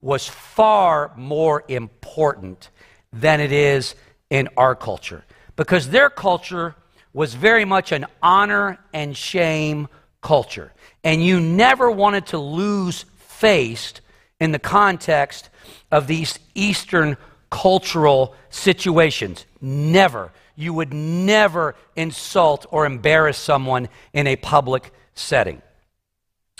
was 0.00 0.26
far 0.26 1.12
more 1.16 1.64
important 1.68 2.70
than 3.12 3.40
it 3.40 3.52
is 3.52 3.94
in 4.30 4.48
our 4.56 4.74
culture. 4.74 5.24
Because 5.56 5.90
their 5.90 6.10
culture 6.10 6.74
was 7.12 7.34
very 7.34 7.64
much 7.64 7.92
an 7.92 8.06
honor 8.22 8.78
and 8.92 9.16
shame 9.16 9.88
culture. 10.22 10.72
And 11.04 11.24
you 11.24 11.40
never 11.40 11.90
wanted 11.90 12.26
to 12.26 12.38
lose 12.38 13.04
face 13.16 13.92
in 14.40 14.52
the 14.52 14.58
context 14.58 15.50
of 15.90 16.06
these 16.06 16.38
Eastern 16.54 17.16
cultural 17.50 18.34
situations. 18.50 19.44
Never. 19.60 20.32
You 20.56 20.72
would 20.74 20.92
never 20.92 21.74
insult 21.96 22.66
or 22.70 22.86
embarrass 22.86 23.36
someone 23.36 23.88
in 24.12 24.26
a 24.26 24.36
public 24.36 24.92
setting. 25.14 25.60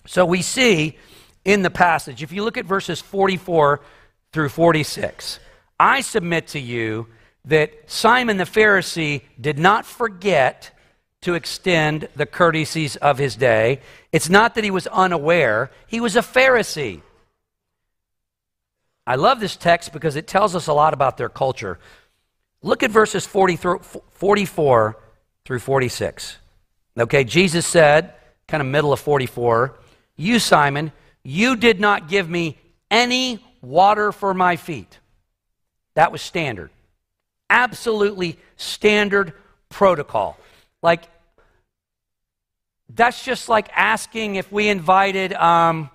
So 0.07 0.25
we 0.25 0.43
see 0.43 0.99
in 1.45 1.63
the 1.63 1.71
passage, 1.71 2.23
if 2.23 2.33
you 2.33 2.45
look 2.45 2.57
at 2.57 2.65
verses 2.65 3.01
44 3.01 3.81
through 4.33 4.49
46, 4.49 5.41
I 5.79 6.01
submit 6.01 6.49
to 6.49 6.61
you 6.61 7.09
that 7.45 7.91
Simon 7.91 8.37
the 8.37 8.45
Pharisee 8.45 9.23
did 9.41 9.59
not 9.59 9.85
forget 9.85 10.71
to 11.23 11.35
extend 11.35 12.09
the 12.15 12.27
courtesies 12.27 12.97
of 12.97 13.19
his 13.19 13.37
day. 13.37 13.81
It's 14.13 14.29
not 14.29 14.55
that 14.55 14.65
he 14.65 14.71
was 14.71 14.87
unaware, 14.89 15.71
he 15.87 16.01
was 16.01 16.17
a 16.17 16.21
Pharisee. 16.21 17.03
I 19.07 19.17
love 19.17 19.41
this 19.41 19.57
text 19.57 19.93
because 19.93 20.15
it 20.15 20.29
tells 20.29 20.55
us 20.55 20.69
a 20.69 20.73
lot 20.73 20.95
about 20.95 21.17
their 21.17 21.29
culture. 21.29 21.79
Look 22.63 22.85
at 22.85 22.91
verses 22.93 23.27
40 23.27 23.57
through, 23.57 23.79
44 23.79 24.97
through 25.45 25.59
46. 25.59 26.39
Okay, 26.99 27.25
Jesus 27.25 27.67
said, 27.67 28.15
kind 28.47 28.61
of 28.61 28.69
middle 28.69 28.93
of 28.93 29.01
44, 29.01 29.77
You, 30.17 30.39
Simon, 30.39 30.93
you 31.23 31.57
did 31.57 31.81
not 31.81 32.09
give 32.09 32.29
me 32.29 32.59
any 32.91 33.45
water 33.61 34.13
for 34.13 34.35
my 34.35 34.57
feet. 34.57 34.99
That 35.95 36.13
was 36.13 36.23
standard. 36.23 36.71
Absolutely 37.49 38.39
standard 38.57 39.35
protocol. 39.69 40.39
Like 40.83 41.05
that's 42.95 43.25
just 43.25 43.49
like 43.49 43.69
asking 43.75 44.37
if 44.37 44.51
we 44.53 44.69
invited 44.69 45.33
um, 45.33 45.91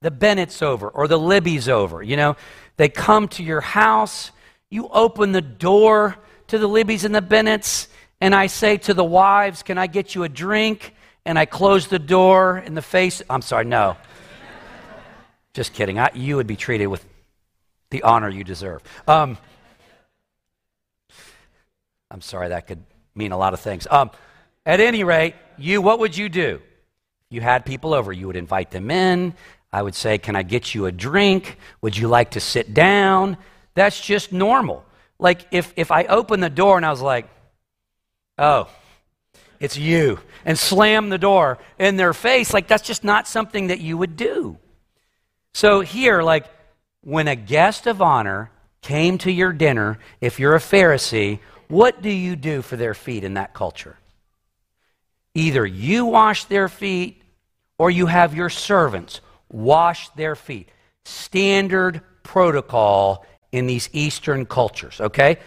the 0.00 0.10
Bennetts 0.10 0.62
over 0.62 0.88
or 0.88 1.08
the 1.08 1.18
Libby's 1.18 1.68
over. 1.68 2.02
You 2.02 2.16
know, 2.16 2.36
they 2.76 2.88
come 2.88 3.28
to 3.28 3.42
your 3.42 3.60
house, 3.60 4.30
you 4.70 4.88
open 4.88 5.32
the 5.32 5.42
door 5.42 6.16
to 6.48 6.58
the 6.58 6.68
Libby's 6.68 7.04
and 7.04 7.14
the 7.14 7.22
Bennetts 7.22 7.88
and 8.20 8.34
I 8.34 8.48
say 8.48 8.78
to 8.78 8.94
the 8.94 9.04
wives, 9.04 9.62
Can 9.62 9.78
I 9.78 9.86
get 9.86 10.14
you 10.14 10.24
a 10.24 10.28
drink? 10.28 10.94
And 11.28 11.38
I 11.38 11.44
closed 11.44 11.90
the 11.90 11.98
door 11.98 12.56
in 12.56 12.74
the 12.74 12.80
face. 12.80 13.20
I'm 13.28 13.42
sorry, 13.42 13.66
no. 13.66 13.98
Just 15.52 15.74
kidding. 15.74 15.98
I, 15.98 16.10
you 16.14 16.36
would 16.36 16.46
be 16.46 16.56
treated 16.56 16.86
with 16.86 17.04
the 17.90 18.02
honor 18.02 18.30
you 18.30 18.44
deserve. 18.44 18.82
Um, 19.06 19.36
I'm 22.10 22.22
sorry, 22.22 22.48
that 22.48 22.66
could 22.66 22.82
mean 23.14 23.32
a 23.32 23.36
lot 23.36 23.52
of 23.52 23.60
things. 23.60 23.86
Um, 23.90 24.10
at 24.64 24.80
any 24.80 25.04
rate, 25.04 25.34
you, 25.58 25.82
what 25.82 25.98
would 25.98 26.16
you 26.16 26.30
do? 26.30 26.62
You 27.28 27.42
had 27.42 27.66
people 27.66 27.92
over, 27.92 28.10
you 28.10 28.26
would 28.26 28.36
invite 28.36 28.70
them 28.70 28.90
in. 28.90 29.34
I 29.70 29.82
would 29.82 29.94
say, 29.94 30.16
Can 30.16 30.34
I 30.34 30.42
get 30.42 30.74
you 30.74 30.86
a 30.86 30.92
drink? 30.92 31.58
Would 31.82 31.94
you 31.94 32.08
like 32.08 32.30
to 32.30 32.40
sit 32.40 32.72
down? 32.72 33.36
That's 33.74 34.00
just 34.00 34.32
normal. 34.32 34.82
Like 35.18 35.46
if, 35.50 35.74
if 35.76 35.90
I 35.90 36.04
opened 36.04 36.42
the 36.42 36.48
door 36.48 36.78
and 36.78 36.86
I 36.86 36.90
was 36.90 37.02
like, 37.02 37.28
Oh, 38.38 38.70
it's 39.60 39.76
you, 39.76 40.20
and 40.44 40.58
slam 40.58 41.08
the 41.08 41.18
door 41.18 41.58
in 41.78 41.96
their 41.96 42.12
face, 42.12 42.54
like 42.54 42.68
that's 42.68 42.86
just 42.86 43.04
not 43.04 43.26
something 43.26 43.68
that 43.68 43.80
you 43.80 43.96
would 43.96 44.16
do. 44.16 44.58
So 45.54 45.80
here, 45.80 46.22
like 46.22 46.46
when 47.02 47.28
a 47.28 47.36
guest 47.36 47.86
of 47.86 48.00
honor 48.02 48.50
came 48.82 49.18
to 49.18 49.32
your 49.32 49.52
dinner, 49.52 49.98
if 50.20 50.38
you're 50.38 50.54
a 50.54 50.60
Pharisee, 50.60 51.40
what 51.68 52.00
do 52.02 52.10
you 52.10 52.36
do 52.36 52.62
for 52.62 52.76
their 52.76 52.94
feet 52.94 53.24
in 53.24 53.34
that 53.34 53.54
culture? 53.54 53.96
Either 55.34 55.66
you 55.66 56.06
wash 56.06 56.44
their 56.44 56.68
feet 56.68 57.22
or 57.78 57.90
you 57.90 58.06
have 58.06 58.34
your 58.34 58.50
servants 58.50 59.20
wash 59.50 60.08
their 60.10 60.34
feet. 60.34 60.68
Standard 61.04 62.02
protocol 62.22 63.24
in 63.52 63.66
these 63.66 63.88
Eastern 63.92 64.44
cultures, 64.46 65.00
okay? 65.00 65.38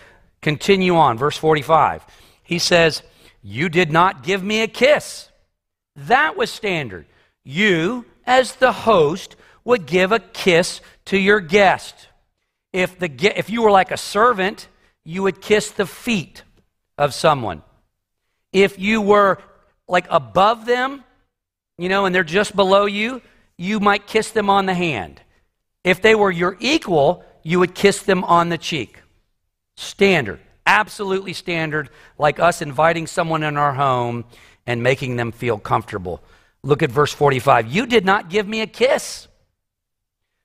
Continue 0.41 0.95
on, 0.95 1.17
verse 1.17 1.37
45. 1.37 2.03
He 2.43 2.57
says, 2.57 3.03
You 3.41 3.69
did 3.69 3.91
not 3.91 4.23
give 4.23 4.43
me 4.43 4.61
a 4.61 4.67
kiss. 4.67 5.29
That 5.95 6.37
was 6.37 6.51
standard. 6.51 7.05
You, 7.43 8.05
as 8.25 8.55
the 8.55 8.71
host, 8.71 9.35
would 9.63 9.85
give 9.85 10.11
a 10.11 10.19
kiss 10.19 10.81
to 11.05 11.17
your 11.17 11.39
guest. 11.39 12.07
If, 12.71 12.99
the, 12.99 13.09
if 13.37 13.49
you 13.49 13.61
were 13.63 13.71
like 13.71 13.91
a 13.91 13.97
servant, 13.97 14.67
you 15.03 15.23
would 15.23 15.41
kiss 15.41 15.71
the 15.71 15.85
feet 15.85 16.43
of 16.97 17.13
someone. 17.13 17.63
If 18.53 18.79
you 18.79 19.01
were 19.01 19.39
like 19.87 20.07
above 20.09 20.65
them, 20.65 21.03
you 21.77 21.89
know, 21.89 22.05
and 22.05 22.13
they're 22.13 22.23
just 22.23 22.55
below 22.55 22.85
you, 22.85 23.21
you 23.57 23.79
might 23.79 24.07
kiss 24.07 24.31
them 24.31 24.49
on 24.49 24.65
the 24.65 24.73
hand. 24.73 25.21
If 25.83 26.01
they 26.01 26.15
were 26.15 26.31
your 26.31 26.57
equal, 26.59 27.25
you 27.43 27.59
would 27.59 27.75
kiss 27.75 28.03
them 28.03 28.23
on 28.23 28.49
the 28.49 28.57
cheek. 28.57 28.99
Standard, 29.75 30.39
absolutely 30.71 31.33
standard, 31.33 31.89
like 32.17 32.39
us 32.39 32.61
inviting 32.61 33.05
someone 33.05 33.43
in 33.43 33.57
our 33.57 33.73
home 33.73 34.23
and 34.65 34.81
making 34.81 35.17
them 35.17 35.33
feel 35.33 35.57
comfortable. 35.57 36.23
Look 36.63 36.81
at 36.81 36.89
verse 36.89 37.13
45. 37.13 37.67
You 37.67 37.85
did 37.85 38.05
not 38.05 38.29
give 38.29 38.47
me 38.47 38.61
a 38.61 38.67
kiss. 38.67 39.27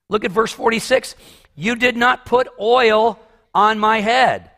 Look 0.08 0.24
at 0.24 0.32
verse 0.32 0.52
46. 0.52 1.14
You 1.54 1.76
did 1.76 1.96
not 1.96 2.26
put 2.26 2.48
oil 2.60 3.20
on 3.54 3.78
my 3.78 4.00
head. 4.00 4.50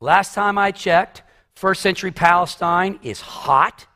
Last 0.00 0.34
time 0.34 0.58
I 0.58 0.72
checked, 0.72 1.22
first 1.54 1.80
century 1.80 2.10
Palestine 2.10 2.98
is 3.02 3.20
hot, 3.20 3.86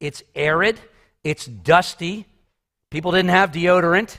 it's 0.00 0.22
arid, 0.34 0.80
it's 1.22 1.44
dusty. 1.46 2.26
People 2.90 3.12
didn't 3.12 3.30
have 3.30 3.52
deodorant. 3.52 4.16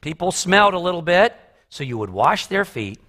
People 0.00 0.30
smelled 0.30 0.74
a 0.74 0.78
little 0.78 1.02
bit. 1.02 1.34
So 1.68 1.82
you 1.82 1.98
would 1.98 2.10
wash 2.10 2.46
their 2.46 2.64
feet, 2.64 3.00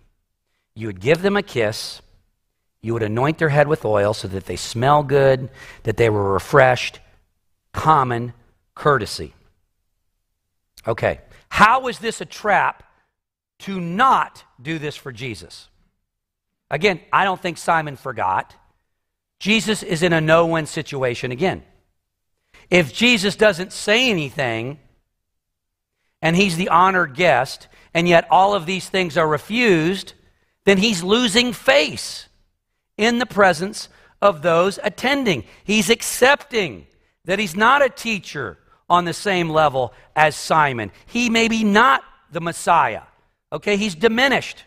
you 0.76 0.88
would 0.88 1.00
give 1.00 1.22
them 1.22 1.38
a 1.38 1.44
kiss, 1.44 2.02
you 2.82 2.94
would 2.94 3.04
anoint 3.04 3.38
their 3.38 3.50
head 3.50 3.68
with 3.68 3.86
oil 3.86 4.14
so 4.14 4.28
that 4.28 4.46
they 4.46 4.56
smell 4.56 5.04
good, 5.04 5.50
that 5.84 5.98
they 5.98 6.10
were 6.10 6.34
refreshed. 6.34 7.00
Common 7.74 8.34
courtesy. 8.76 9.34
Okay, 10.88 11.20
how 11.50 11.88
is 11.88 12.00
this 12.00 12.22
a 12.22 12.26
trap 12.26 12.84
to 13.60 13.80
not 13.80 14.44
do 14.62 14.80
this 14.80 14.96
for 14.96 15.12
Jesus? 15.12 15.70
Again, 16.70 17.00
I 17.12 17.24
don't 17.24 17.42
think 17.42 17.58
Simon 17.58 17.96
forgot. 17.96 18.56
Jesus 19.40 19.84
is 19.84 20.04
in 20.04 20.14
a 20.14 20.22
no 20.22 20.48
win 20.48 20.66
situation 20.66 21.32
again. 21.32 21.64
If 22.70 22.94
Jesus 22.94 23.36
doesn't 23.36 23.74
say 23.74 24.10
anything 24.10 24.80
and 26.22 26.36
he's 26.36 26.58
the 26.58 26.70
honored 26.70 27.16
guest, 27.16 27.68
and 27.94 28.08
yet 28.08 28.28
all 28.30 28.54
of 28.54 28.66
these 28.66 28.90
things 28.90 29.18
are 29.18 29.28
refused, 29.28 30.14
then 30.66 30.78
he's 30.78 31.04
losing 31.04 31.54
face 31.54 32.27
in 32.98 33.20
the 33.20 33.26
presence 33.26 33.90
of 34.22 34.42
those 34.42 34.80
attending. 34.84 35.44
He's 35.64 35.90
accepting 35.90 36.88
that 37.26 37.40
he's 37.40 37.56
not 37.56 37.84
a 37.84 37.90
teacher 37.90 38.58
on 38.90 39.06
the 39.06 39.14
same 39.14 39.50
level 39.50 39.94
as 40.16 40.36
Simon. 40.36 40.92
He 41.06 41.30
may 41.30 41.48
be 41.48 41.64
not 41.64 42.04
the 42.32 42.42
Messiah. 42.42 43.04
Okay, 43.52 43.78
he's 43.78 43.96
diminished. 43.96 44.64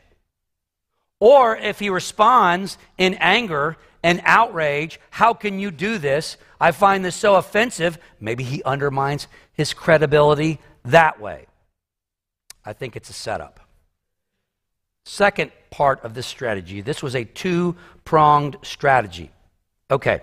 Or 1.19 1.57
if 1.57 1.79
he 1.79 1.90
responds 1.90 2.79
in 2.97 3.14
anger 3.14 3.77
and 4.03 4.23
outrage, 4.25 4.99
how 5.11 5.35
can 5.35 5.59
you 5.59 5.71
do 5.71 5.99
this? 5.99 6.37
I 6.61 6.73
find 6.73 7.05
this 7.05 7.16
so 7.16 7.35
offensive. 7.35 7.99
Maybe 8.21 8.45
he 8.45 8.62
undermines 8.62 9.27
his 9.53 9.75
credibility 9.75 10.61
that 10.85 11.21
way. 11.21 11.47
I 12.64 12.73
think 12.73 12.97
it's 12.97 13.11
a 13.11 13.14
setup. 13.14 13.61
Second 15.05 15.51
part 15.71 16.05
of 16.05 16.15
this 16.15 16.27
strategy 16.27 16.81
this 16.81 17.03
was 17.03 17.15
a 17.15 17.25
two 17.25 17.77
pronged 18.05 18.57
strategy. 18.63 19.31
Okay, 19.91 20.21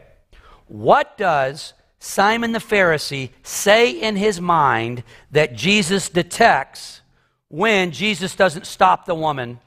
what 0.67 1.17
does 1.17 1.73
Simon 1.99 2.51
the 2.51 2.59
Pharisee 2.59 3.31
say 3.43 3.91
in 3.91 4.15
his 4.15 4.39
mind 4.39 5.03
that 5.31 5.55
Jesus 5.55 6.09
detects 6.09 7.01
when 7.49 7.91
Jesus 7.91 8.35
doesn't 8.35 8.67
stop 8.67 9.05
the 9.05 9.15
woman 9.15 9.59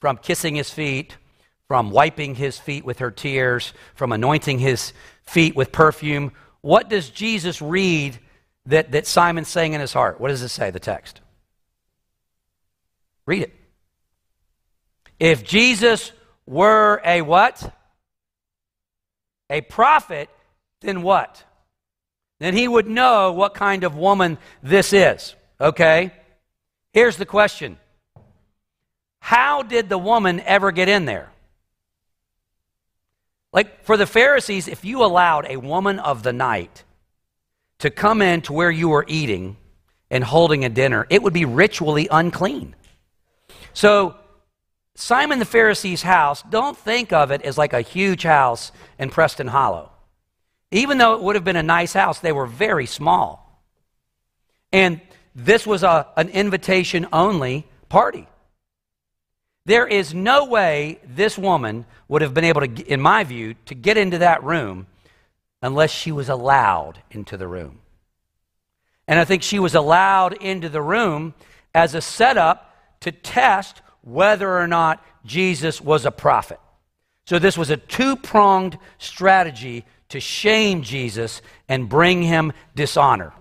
from 0.00 0.18
kissing 0.18 0.54
his 0.54 0.70
feet, 0.70 1.16
from 1.66 1.90
wiping 1.90 2.34
his 2.34 2.58
feet 2.58 2.84
with 2.84 2.98
her 2.98 3.10
tears, 3.10 3.72
from 3.94 4.12
anointing 4.12 4.58
his 4.58 4.92
feet 5.22 5.56
with 5.56 5.72
perfume? 5.72 6.32
What 6.60 6.88
does 6.88 7.10
Jesus 7.10 7.62
read 7.62 8.18
that, 8.66 8.92
that 8.92 9.06
Simon's 9.06 9.48
saying 9.48 9.72
in 9.72 9.80
his 9.80 9.92
heart? 9.92 10.20
What 10.20 10.28
does 10.28 10.42
it 10.42 10.48
say, 10.48 10.70
the 10.70 10.80
text? 10.80 11.20
Read 13.24 13.42
it. 13.42 13.55
If 15.18 15.44
Jesus 15.44 16.12
were 16.46 17.00
a 17.04 17.22
what? 17.22 17.72
A 19.50 19.60
prophet, 19.62 20.28
then 20.80 21.02
what? 21.02 21.44
Then 22.38 22.54
he 22.54 22.68
would 22.68 22.86
know 22.86 23.32
what 23.32 23.54
kind 23.54 23.84
of 23.84 23.96
woman 23.96 24.38
this 24.62 24.92
is. 24.92 25.34
Okay? 25.60 26.12
Here's 26.92 27.16
the 27.16 27.26
question 27.26 27.78
How 29.20 29.62
did 29.62 29.88
the 29.88 29.98
woman 29.98 30.40
ever 30.40 30.72
get 30.72 30.88
in 30.88 31.04
there? 31.04 31.30
Like 33.52 33.84
for 33.84 33.96
the 33.96 34.06
Pharisees, 34.06 34.68
if 34.68 34.84
you 34.84 35.02
allowed 35.02 35.46
a 35.48 35.56
woman 35.56 35.98
of 35.98 36.22
the 36.22 36.32
night 36.32 36.84
to 37.78 37.90
come 37.90 38.20
in 38.20 38.42
to 38.42 38.52
where 38.52 38.70
you 38.70 38.90
were 38.90 39.04
eating 39.08 39.56
and 40.10 40.22
holding 40.22 40.64
a 40.64 40.68
dinner, 40.68 41.06
it 41.08 41.22
would 41.22 41.32
be 41.32 41.44
ritually 41.44 42.08
unclean. 42.10 42.74
So, 43.72 44.16
Simon 44.98 45.38
the 45.38 45.44
Pharisee's 45.44 46.02
house, 46.02 46.42
don't 46.42 46.76
think 46.76 47.12
of 47.12 47.30
it 47.30 47.42
as 47.42 47.58
like 47.58 47.74
a 47.74 47.82
huge 47.82 48.22
house 48.22 48.72
in 48.98 49.10
Preston 49.10 49.46
Hollow. 49.46 49.90
Even 50.70 50.96
though 50.96 51.14
it 51.14 51.22
would 51.22 51.36
have 51.36 51.44
been 51.44 51.56
a 51.56 51.62
nice 51.62 51.92
house, 51.92 52.18
they 52.18 52.32
were 52.32 52.46
very 52.46 52.86
small. 52.86 53.62
And 54.72 55.02
this 55.34 55.66
was 55.66 55.82
a, 55.82 56.06
an 56.16 56.30
invitation 56.30 57.06
only 57.12 57.66
party. 57.90 58.26
There 59.66 59.86
is 59.86 60.14
no 60.14 60.46
way 60.46 60.98
this 61.04 61.36
woman 61.36 61.84
would 62.08 62.22
have 62.22 62.32
been 62.32 62.44
able 62.44 62.62
to, 62.62 62.86
in 62.86 63.00
my 63.00 63.22
view, 63.22 63.54
to 63.66 63.74
get 63.74 63.98
into 63.98 64.18
that 64.18 64.42
room 64.44 64.86
unless 65.60 65.90
she 65.90 66.10
was 66.10 66.30
allowed 66.30 67.00
into 67.10 67.36
the 67.36 67.46
room. 67.46 67.80
And 69.06 69.20
I 69.20 69.24
think 69.26 69.42
she 69.42 69.58
was 69.58 69.74
allowed 69.74 70.32
into 70.32 70.70
the 70.70 70.82
room 70.82 71.34
as 71.74 71.94
a 71.94 72.00
setup 72.00 72.74
to 73.00 73.12
test 73.12 73.82
whether 74.06 74.56
or 74.56 74.68
not 74.68 75.04
Jesus 75.24 75.80
was 75.80 76.06
a 76.06 76.12
prophet. 76.12 76.60
So 77.26 77.40
this 77.40 77.58
was 77.58 77.70
a 77.70 77.76
two 77.76 78.14
pronged 78.14 78.78
strategy 78.98 79.84
to 80.10 80.20
shame 80.20 80.82
Jesus 80.82 81.42
and 81.68 81.88
bring 81.88 82.22
him 82.22 82.52
dishonor. 82.76 83.32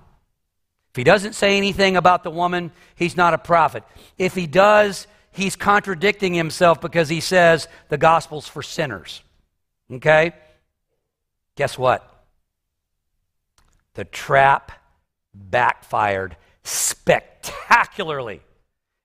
If 0.90 0.96
he 0.96 1.04
doesn't 1.04 1.34
say 1.34 1.58
anything 1.58 1.96
about 1.96 2.24
the 2.24 2.32
woman, 2.32 2.72
he's 2.96 3.16
not 3.16 3.36
a 3.36 3.38
prophet. 3.38 3.84
If 4.18 4.34
he 4.34 4.48
does, 4.48 5.06
he's 5.32 5.56
contradicting 5.56 6.34
himself 6.34 6.82
because 6.82 7.10
he 7.10 7.20
says 7.20 7.68
the 7.90 7.98
gospel's 8.00 8.48
for 8.48 8.64
sinners. 8.64 9.22
Okay? 9.92 10.34
Guess 11.58 11.78
what? 11.78 12.12
The 13.94 14.06
trap 14.06 14.72
backfired 15.32 16.38
spectacularly 16.64 18.42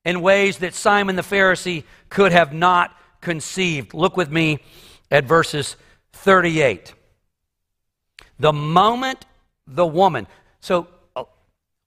in 0.05 0.21
ways 0.21 0.59
that 0.59 0.73
Simon 0.73 1.15
the 1.15 1.21
Pharisee 1.21 1.83
could 2.09 2.31
have 2.31 2.53
not 2.53 2.95
conceived. 3.21 3.93
Look 3.93 4.17
with 4.17 4.31
me 4.31 4.59
at 5.09 5.25
verses 5.25 5.75
38. 6.13 6.93
The 8.39 8.53
moment 8.53 9.25
the 9.67 9.85
woman, 9.85 10.27
so 10.59 10.87
uh, 11.15 11.23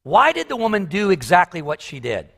why 0.05 0.33
did 0.33 0.49
the 0.49 0.57
woman 0.57 0.87
do 0.87 1.11
exactly 1.11 1.61
what 1.61 1.83
she 1.83 1.99
did? 1.99 2.29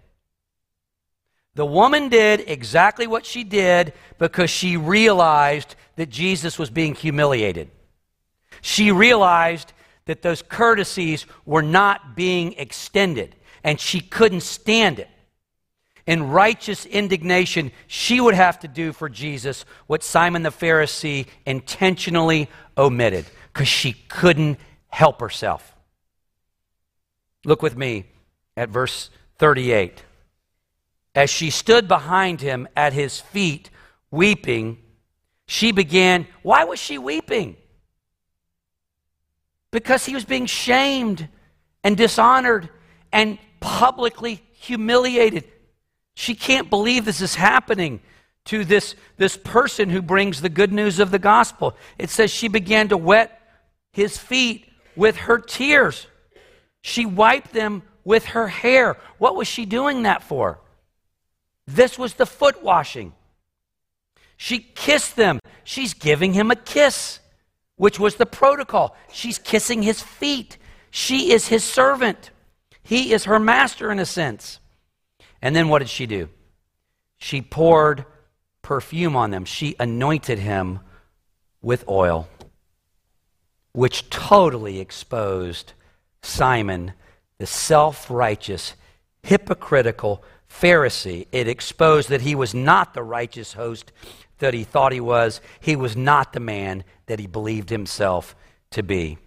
The 1.55 1.67
woman 1.67 2.09
did 2.09 2.45
exactly 2.49 3.07
what 3.07 3.25
she 3.25 3.43
did 3.45 3.93
because 4.19 4.51
she 4.51 4.77
realized 4.77 5.75
that 5.97 6.11
Jesus 6.11 6.59
was 6.59 6.69
being 6.69 6.95
humiliated. 6.95 7.71
She 8.61 8.93
realized 8.93 9.73
that 10.05 10.23
those 10.23 10.43
courtesies 10.43 11.27
were 11.45 11.63
not 11.63 12.15
being 12.15 12.53
extended, 12.55 13.35
and 13.65 13.81
she 13.81 14.01
couldn't 14.01 14.43
stand 14.43 14.99
it. 14.99 15.09
In 16.07 16.31
righteous 16.31 16.87
indignation, 16.87 17.73
she 17.89 18.21
would 18.21 18.35
have 18.35 18.61
to 18.61 18.69
do 18.69 18.93
for 18.93 19.09
Jesus 19.09 19.65
what 19.89 20.05
Simon 20.05 20.43
the 20.43 20.51
Pharisee 20.51 21.27
intentionally 21.45 22.49
omitted 22.79 23.27
because 23.53 23.67
she 23.67 23.93
couldn't 23.93 24.59
help 24.89 25.21
herself. 25.21 25.75
Look 27.45 27.61
with 27.61 27.77
me 27.77 28.07
at 28.57 28.69
verse 28.69 29.11
38. 29.39 30.03
As 31.15 31.31
she 31.31 31.51
stood 31.51 31.89
behind 31.89 32.41
him 32.41 32.69
at 32.77 32.93
his 32.93 33.21
feet, 33.21 33.71
weeping, 34.11 34.79
she 35.47 35.73
began. 35.73 36.27
Why 36.43 36.65
was 36.65 36.79
she 36.79 36.99
weeping? 36.99 37.57
Because 39.71 40.05
he 40.05 40.15
was 40.15 40.25
being 40.25 40.47
shamed 40.47 41.29
and 41.83 41.97
dishonored 41.97 42.69
and 43.13 43.39
publicly 43.61 44.43
humiliated. 44.53 45.45
She 46.19 46.35
can't 46.35 46.71
believe 46.71 47.05
this 47.05 47.21
is 47.21 47.35
happening 47.35 48.01
to 48.47 48.65
this, 48.65 48.95
this 49.19 49.37
person 49.37 49.91
who 49.91 50.01
brings 50.01 50.41
the 50.41 50.49
good 50.49 50.73
news 50.73 50.99
of 50.99 51.11
the 51.11 51.19
gospel. 51.19 51.77
It 51.99 52.09
says 52.09 52.31
she 52.31 52.49
began 52.49 52.89
to 52.89 52.97
wet 52.97 53.39
his 53.93 54.17
feet 54.17 54.67
with 54.97 55.17
her 55.17 55.39
tears. 55.39 56.07
She 56.81 57.05
wiped 57.05 57.53
them 57.53 57.83
with 58.03 58.25
her 58.27 58.49
hair. 58.49 58.97
What 59.19 59.37
was 59.37 59.47
she 59.47 59.67
doing 59.67 60.05
that 60.05 60.23
for? 60.23 60.59
This 61.67 61.99
was 61.99 62.15
the 62.15 62.25
foot 62.25 62.63
washing. 62.63 63.13
She 64.39 64.59
kissed 64.59 65.17
them. 65.17 65.39
She's 65.65 65.93
giving 65.93 66.33
him 66.33 66.51
a 66.51 66.57
kiss, 66.57 67.21
which 67.77 68.01
was 68.01 68.17
the 68.17 68.25
protocol. 68.25 68.97
She's 69.13 69.39
kissing 69.39 69.83
his 69.83 70.01
feet. 70.01 70.57
She 70.91 71.33
is 71.33 71.49
his 71.49 71.63
servant. 71.63 72.31
He 72.83 73.13
is 73.13 73.25
her 73.25 73.39
master 73.39 73.93
in 73.93 73.99
a 73.99 74.07
sense. 74.07 74.61
And 75.43 75.55
then 75.55 75.69
what 75.69 75.81
did 75.81 75.89
she 75.89 76.07
do? 76.07 76.29
She 77.19 77.41
poured 77.41 78.05
perfume 78.63 79.17
on 79.17 79.31
them. 79.31 79.45
She 79.45 79.77
anointed 79.79 80.39
him 80.39 80.81
with 81.63 81.87
oil, 81.89 82.29
which 83.73 84.11
totally 84.11 84.81
exposed 84.81 85.73
Simon, 86.23 86.93
the 87.39 87.47
self 87.47 88.11
righteous, 88.11 88.75
hypocritical 89.23 90.23
Pharisee. 90.49 91.27
It 91.33 91.49
exposed 91.49 92.09
that 92.09 92.23
he 92.23 92.35
was 92.35 92.55
not 92.55 92.95
the 92.95 93.03
righteous 93.03 93.53
host 93.55 93.93
that 94.39 94.55
he 94.55 94.65
thought 94.65 94.93
he 94.93 95.01
was, 95.01 95.41
he 95.61 95.77
was 95.77 95.97
not 95.97 96.33
the 96.33 96.41
man 96.41 96.85
that 97.07 97.19
he 97.19 97.27
believed 97.27 97.71
himself 97.71 98.37
to 98.71 98.83
be. 98.83 99.19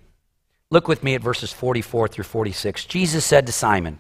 Look 0.70 0.88
with 0.88 1.04
me 1.04 1.16
at 1.16 1.22
verses 1.22 1.52
44 1.52 2.10
through 2.10 2.24
46. 2.26 2.86
Jesus 2.86 3.26
said 3.26 3.48
to 3.48 3.52
Simon, 3.52 3.98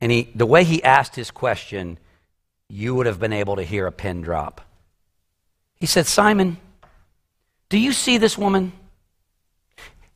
and 0.00 0.10
he, 0.10 0.30
the 0.34 0.46
way 0.46 0.64
he 0.64 0.82
asked 0.82 1.16
his 1.16 1.30
question, 1.30 1.98
you 2.68 2.94
would 2.94 3.06
have 3.06 3.20
been 3.20 3.32
able 3.32 3.56
to 3.56 3.62
hear 3.62 3.86
a 3.86 3.92
pin 3.92 4.22
drop. 4.22 4.60
He 5.76 5.86
said, 5.86 6.06
Simon, 6.06 6.58
do 7.68 7.78
you 7.78 7.92
see 7.92 8.18
this 8.18 8.38
woman? 8.38 8.72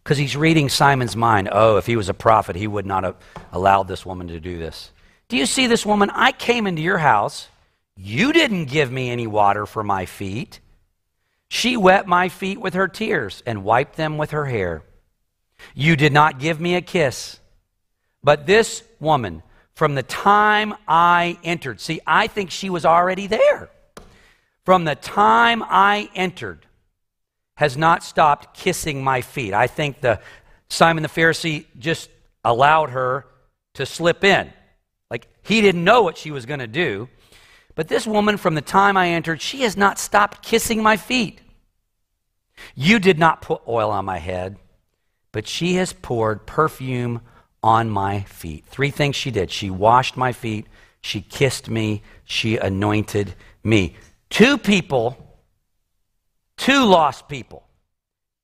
Because 0.03 0.19
he's 0.19 0.37
reading 0.37 0.69
Simon's 0.69 1.17
mind. 1.17 1.49
Oh, 1.51 1.77
if 1.79 1.87
he 1.87 1.97
was 1.97 2.09
a 2.09 2.15
prophet, 2.15 2.57
he 2.57 2.67
would 2.67 2.87
not 2.87 3.05
have 3.05 3.17
allowed 3.53 3.89
this 3.89 4.05
woman 4.05 4.29
to 4.29 4.41
do 4.41 4.59
this. 4.59 4.91
Do 5.29 5.37
you 5.37 5.47
see 5.47 5.67
this 5.67 5.87
woman? 5.87 6.11
I 6.11 6.33
came 6.33 6.67
into 6.67 6.83
your 6.83 6.99
house. 6.99 7.49
You 7.97 8.33
didn't 8.33 8.67
give 8.67 8.93
me 8.93 9.11
any 9.11 9.27
water 9.27 9.67
for 9.67 9.83
my 9.83 10.05
feet. 10.05 10.61
She 11.49 11.77
wet 11.77 12.07
my 12.07 12.29
feet 12.29 12.61
with 12.61 12.75
her 12.75 12.89
tears 12.89 13.43
and 13.47 13.65
wiped 13.65 13.97
them 13.97 14.19
with 14.19 14.33
her 14.33 14.45
hair. 14.47 14.83
You 15.75 15.97
did 15.97 16.13
not 16.13 16.39
give 16.39 16.61
me 16.61 16.75
a 16.75 16.83
kiss. 16.83 17.39
But 18.23 18.47
this 18.47 18.83
woman, 19.01 19.43
from 19.75 19.95
the 19.95 20.03
time 20.03 20.75
I 20.87 21.39
entered, 21.43 21.81
see, 21.81 22.01
I 22.07 22.27
think 22.27 22.51
she 22.51 22.71
was 22.71 22.85
already 22.85 23.27
there. 23.27 23.71
From 24.65 24.85
the 24.85 24.95
time 24.95 25.63
I 25.67 26.09
entered, 26.15 26.67
has 27.57 27.77
not 27.77 28.03
stopped 28.03 28.57
kissing 28.57 29.05
my 29.05 29.21
feet. 29.21 29.53
I 29.53 29.67
think 29.67 30.01
the 30.01 30.21
Simon 30.69 31.03
the 31.03 31.09
Pharisee 31.09 31.67
just 31.79 32.11
allowed 32.45 32.91
her 32.91 33.27
to 33.75 33.87
slip 33.87 34.25
in. 34.25 34.53
Like 35.11 35.29
he 35.43 35.61
didn't 35.61 35.85
know 35.85 36.03
what 36.03 36.17
she 36.17 36.31
was 36.31 36.47
going 36.47 36.61
to 36.61 36.67
do. 36.67 37.09
But 37.75 37.89
this 37.89 38.07
woman, 38.07 38.37
from 38.37 38.55
the 38.55 38.61
time 38.63 38.97
I 38.97 39.09
entered, 39.09 39.41
she 39.41 39.63
has 39.63 39.77
not 39.77 39.99
stopped 39.99 40.43
kissing 40.43 40.83
my 40.83 40.97
feet. 40.97 41.41
You 42.75 42.99
did 42.99 43.19
not 43.19 43.43
put 43.43 43.63
oil 43.67 43.91
on 43.91 44.05
my 44.05 44.19
head, 44.19 44.57
but 45.33 45.47
she 45.49 45.75
has 45.75 45.93
poured 45.93 46.47
perfume 46.47 47.21
on 47.65 47.89
my 47.89 48.21
feet. 48.25 48.63
Three 48.67 48.91
things 48.91 49.17
she 49.17 49.31
did 49.31 49.51
she 49.51 49.71
washed 49.71 50.19
my 50.19 50.33
feet, 50.33 50.67
she 51.01 51.23
kissed 51.23 51.71
me, 51.71 52.03
she 52.23 52.59
anointed 52.59 53.35
me. 53.65 53.97
Two 54.29 54.59
people, 54.59 55.17
two 56.59 56.85
lost 56.85 57.27
people, 57.27 57.67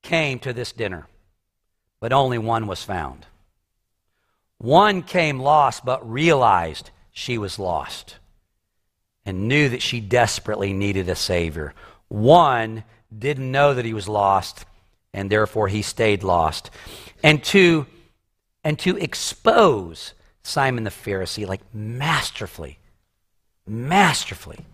came 0.02 0.38
to 0.38 0.54
this 0.54 0.72
dinner, 0.72 1.06
but 2.00 2.14
only 2.14 2.38
one 2.38 2.66
was 2.66 2.82
found. 2.82 3.26
One 4.56 5.02
came 5.02 5.38
lost, 5.38 5.84
but 5.84 6.10
realized 6.10 6.90
she 7.12 7.36
was 7.36 7.58
lost 7.58 8.16
and 9.26 9.48
knew 9.48 9.68
that 9.68 9.82
she 9.82 10.00
desperately 10.00 10.72
needed 10.72 11.10
a 11.10 11.14
Savior. 11.14 11.74
One 12.08 12.84
didn't 13.16 13.52
know 13.52 13.74
that 13.74 13.84
he 13.84 13.92
was 13.92 14.08
lost, 14.08 14.64
and 15.12 15.28
therefore 15.28 15.68
he 15.68 15.82
stayed 15.82 16.22
lost. 16.22 16.70
And 17.22 17.44
two, 17.44 17.86
and 18.64 18.78
to 18.80 18.96
expose 18.96 20.14
Simon 20.42 20.84
the 20.84 20.90
Pharisee, 20.90 21.46
like 21.46 21.60
masterfully, 21.72 22.78
masterfully, 23.66 24.64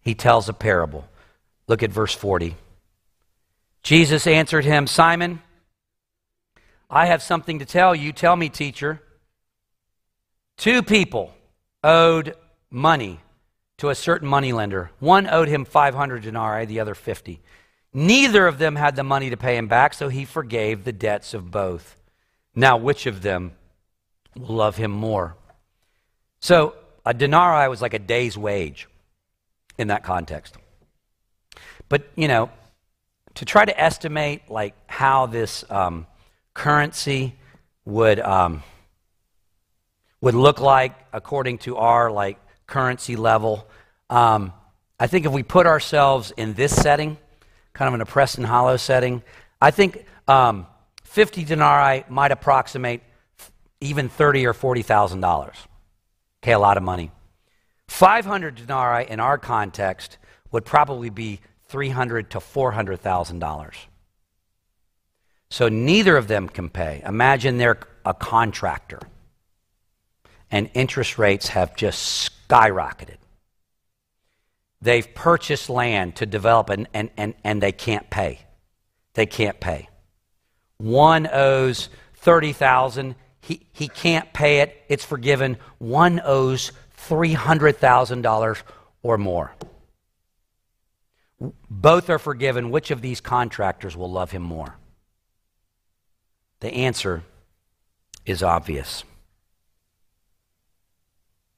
he 0.00 0.14
tells 0.14 0.48
a 0.48 0.52
parable. 0.52 1.08
Look 1.66 1.82
at 1.82 1.90
verse 1.90 2.14
40. 2.14 2.56
Jesus 3.82 4.26
answered 4.26 4.64
him, 4.64 4.86
Simon, 4.86 5.40
I 6.90 7.06
have 7.06 7.22
something 7.22 7.58
to 7.58 7.64
tell 7.64 7.94
you. 7.94 8.12
Tell 8.12 8.36
me, 8.36 8.48
teacher. 8.48 9.02
Two 10.56 10.82
people 10.82 11.34
owed 11.82 12.34
money 12.70 13.20
to 13.78 13.90
a 13.90 13.94
certain 13.94 14.28
moneylender. 14.28 14.90
One 15.00 15.28
owed 15.28 15.48
him 15.48 15.64
500 15.64 16.22
denarii, 16.22 16.66
the 16.66 16.80
other 16.80 16.94
50. 16.94 17.40
Neither 17.92 18.46
of 18.46 18.58
them 18.58 18.76
had 18.76 18.96
the 18.96 19.02
money 19.02 19.30
to 19.30 19.36
pay 19.36 19.56
him 19.56 19.68
back, 19.68 19.94
so 19.94 20.08
he 20.08 20.24
forgave 20.24 20.84
the 20.84 20.92
debts 20.92 21.34
of 21.34 21.50
both. 21.50 21.96
Now, 22.54 22.76
which 22.76 23.06
of 23.06 23.22
them 23.22 23.52
will 24.36 24.54
love 24.54 24.76
him 24.76 24.90
more? 24.90 25.36
So, 26.40 26.74
a 27.04 27.12
denarii 27.12 27.68
was 27.68 27.82
like 27.82 27.94
a 27.94 27.98
day's 27.98 28.36
wage 28.38 28.88
in 29.76 29.88
that 29.88 30.04
context. 30.04 30.56
But, 31.88 32.08
you 32.16 32.28
know, 32.28 32.50
to 33.34 33.44
try 33.44 33.64
to 33.64 33.80
estimate 33.80 34.48
like 34.48 34.74
how 34.86 35.26
this 35.26 35.64
um, 35.70 36.06
currency 36.54 37.34
would 37.84 38.20
um, 38.20 38.62
would 40.20 40.34
look 40.34 40.60
like 40.60 40.94
according 41.12 41.58
to 41.58 41.76
our 41.76 42.10
like 42.10 42.38
currency 42.66 43.16
level, 43.16 43.66
um, 44.08 44.52
I 44.98 45.06
think 45.06 45.26
if 45.26 45.32
we 45.32 45.42
put 45.42 45.66
ourselves 45.66 46.32
in 46.36 46.54
this 46.54 46.74
setting, 46.74 47.18
kind 47.74 47.88
of 47.88 47.94
an 47.94 48.00
a 48.00 48.06
Preston 48.06 48.44
Hollow 48.44 48.76
setting, 48.76 49.22
I 49.60 49.70
think 49.70 50.06
um, 50.28 50.66
50 51.14 51.44
denarii 51.44 52.04
might 52.08 52.32
approximate 52.32 53.00
even 53.80 54.08
30 54.08 54.48
or 54.48 54.52
40,000 54.52 55.20
dollars. 55.20 55.54
Okay, 56.42 56.50
a 56.50 56.58
lot 56.58 56.76
of 56.76 56.82
money. 56.82 57.12
500 57.86 58.56
denarii 58.56 59.08
in 59.08 59.20
our 59.20 59.38
context 59.38 60.18
would 60.50 60.64
probably 60.64 61.10
be 61.10 61.38
300 61.68 62.30
to 62.30 62.40
400,000 62.40 63.38
dollars. 63.38 63.76
So 65.50 65.68
neither 65.68 66.16
of 66.16 66.26
them 66.26 66.48
can 66.48 66.68
pay. 66.68 67.00
Imagine 67.06 67.58
they're 67.58 67.78
a 68.04 68.12
contractor 68.12 68.98
and 70.50 70.68
interest 70.74 71.16
rates 71.16 71.46
have 71.46 71.76
just 71.76 72.28
skyrocketed. 72.48 73.18
They've 74.82 75.14
purchased 75.14 75.70
land 75.70 76.16
to 76.16 76.26
develop 76.26 76.70
and, 76.70 76.88
and, 76.92 77.10
and, 77.16 77.34
and 77.44 77.62
they 77.62 77.70
can't 77.70 78.10
pay. 78.10 78.40
They 79.12 79.26
can't 79.26 79.60
pay. 79.60 79.88
One 80.78 81.28
owes 81.30 81.88
30,000. 82.16 83.14
He, 83.40 83.66
he 83.72 83.88
can't 83.88 84.32
pay 84.32 84.60
it. 84.60 84.82
It's 84.88 85.04
forgiven. 85.04 85.58
One 85.78 86.20
owes 86.24 86.72
$300,000. 87.08 88.62
or 89.02 89.18
more? 89.18 89.54
Both 91.68 92.08
are 92.08 92.18
forgiven. 92.18 92.70
Which 92.70 92.90
of 92.90 93.02
these 93.02 93.20
contractors 93.20 93.96
will 93.96 94.10
love 94.10 94.30
him 94.30 94.42
more? 94.42 94.76
The 96.60 96.72
answer 96.72 97.22
is 98.24 98.42
obvious. 98.42 99.04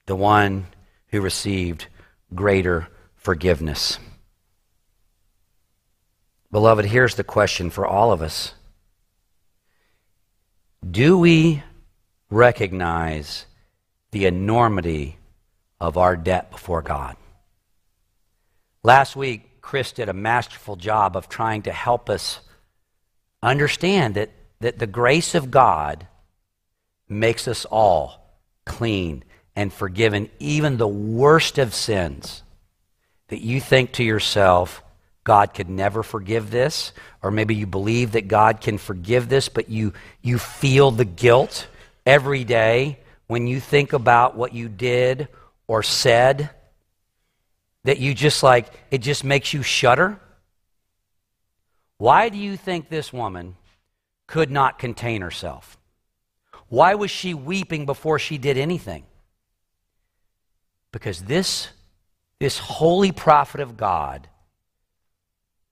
The 0.07 0.17
one 0.17 0.67
who 1.09 1.21
received 1.21 1.87
greater 2.35 2.89
forgiveness. 3.15 3.99
Beloved, 6.51 6.87
here's 6.87 7.15
the 7.15 7.25
question 7.25 7.71
for 7.71 7.87
all 7.87 8.13
of 8.13 8.23
us 8.23 8.55
Do 10.89 11.19
we 11.19 11.63
recognize 12.31 13.47
the 14.11 14.27
enormity 14.27 15.19
of 15.81 15.97
our 15.97 16.17
debt 16.17 16.51
before 16.51 16.83
God? 16.83 17.17
Last 18.83 19.17
week, 19.17 19.61
Chris 19.61 19.93
did 19.93 20.09
a 20.09 20.13
masterful 20.13 20.77
job 20.77 21.17
of 21.17 21.29
trying 21.29 21.63
to 21.63 21.73
help 21.73 22.09
us 22.09 22.41
understand 23.43 24.15
that, 24.15 24.31
that 24.61 24.79
the 24.79 24.87
grace 24.87 25.35
of 25.35 25.51
God 25.51 26.07
makes 27.09 27.49
us 27.49 27.65
all 27.65 28.39
clean 28.65 29.25
and 29.57 29.73
forgiven, 29.73 30.29
even 30.39 30.77
the 30.77 30.87
worst 30.87 31.59
of 31.59 31.75
sins. 31.75 32.43
That 33.29 33.41
you 33.41 33.61
think 33.61 33.93
to 33.95 34.05
yourself, 34.05 34.83
God 35.27 35.55
could 35.55 35.69
never 35.69 36.05
forgive 36.05 36.53
this, 36.53 36.93
or 37.21 37.33
maybe 37.33 37.57
you 37.57 37.67
believe 37.67 38.13
that 38.13 38.29
God 38.29 38.61
can 38.61 38.79
forgive 38.79 39.29
this, 39.29 39.49
but 39.49 39.69
you, 39.69 39.93
you 40.23 40.39
feel 40.39 40.93
the 40.93 41.05
guilt 41.05 41.67
every 42.07 42.45
day 42.45 43.01
when 43.27 43.49
you 43.49 43.59
think 43.59 43.93
about 43.93 44.37
what 44.37 44.55
you 44.55 44.69
did 44.69 45.27
or 45.67 45.83
said, 45.83 46.51
that 47.83 47.99
you 47.99 48.15
just 48.15 48.45
like, 48.45 48.69
it 48.93 48.99
just 48.99 49.25
makes 49.25 49.53
you 49.53 49.65
shudder? 49.65 50.21
Why 51.99 52.29
do 52.29 52.39
you 52.39 52.57
think 52.57 52.89
this 52.89 53.13
woman 53.13 53.57
could 54.29 54.53
not 54.53 54.79
contain 54.79 55.23
herself? 55.23 55.77
Why 56.69 56.95
was 56.95 57.11
she 57.11 57.35
weeping 57.35 57.85
before 57.85 58.21
she 58.21 58.39
did 58.39 58.57
anything? 58.57 59.03
Because 60.93 61.23
this, 61.23 61.67
this 62.39 62.59
holy 62.59 63.11
prophet 63.11 63.61
of 63.61 63.77
God 63.77 64.29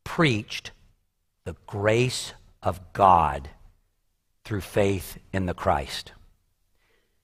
preached 0.05 0.71
the 1.45 1.57
grace 1.67 2.33
of 2.63 2.93
God 2.93 3.49
through 4.45 4.61
faith 4.61 5.19
in 5.33 5.47
the 5.47 5.55
Christ. 5.55 6.13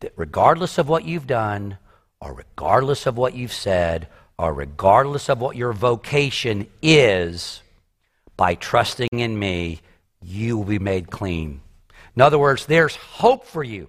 That 0.01 0.13
regardless 0.17 0.79
of 0.79 0.89
what 0.89 1.05
you've 1.05 1.27
done, 1.27 1.79
or 2.21 2.33
regardless 2.35 3.07
of 3.07 3.17
what 3.17 3.35
you've 3.35 3.53
said, 3.53 4.09
or 4.39 4.53
regardless 4.53 5.29
of 5.29 5.41
what 5.41 5.57
your 5.57 5.73
vocation 5.73 6.67
is, 6.83 7.63
by 8.37 8.55
trusting 8.55 9.09
in 9.13 9.39
me, 9.39 9.81
you 10.23 10.57
will 10.57 10.65
be 10.65 10.79
made 10.79 11.11
clean. 11.11 11.61
In 12.17 12.23
other 12.23 12.39
words, 12.39 12.67
there's 12.67 12.97
hope 12.97 13.45
for 13.45 13.63
you. 13.63 13.89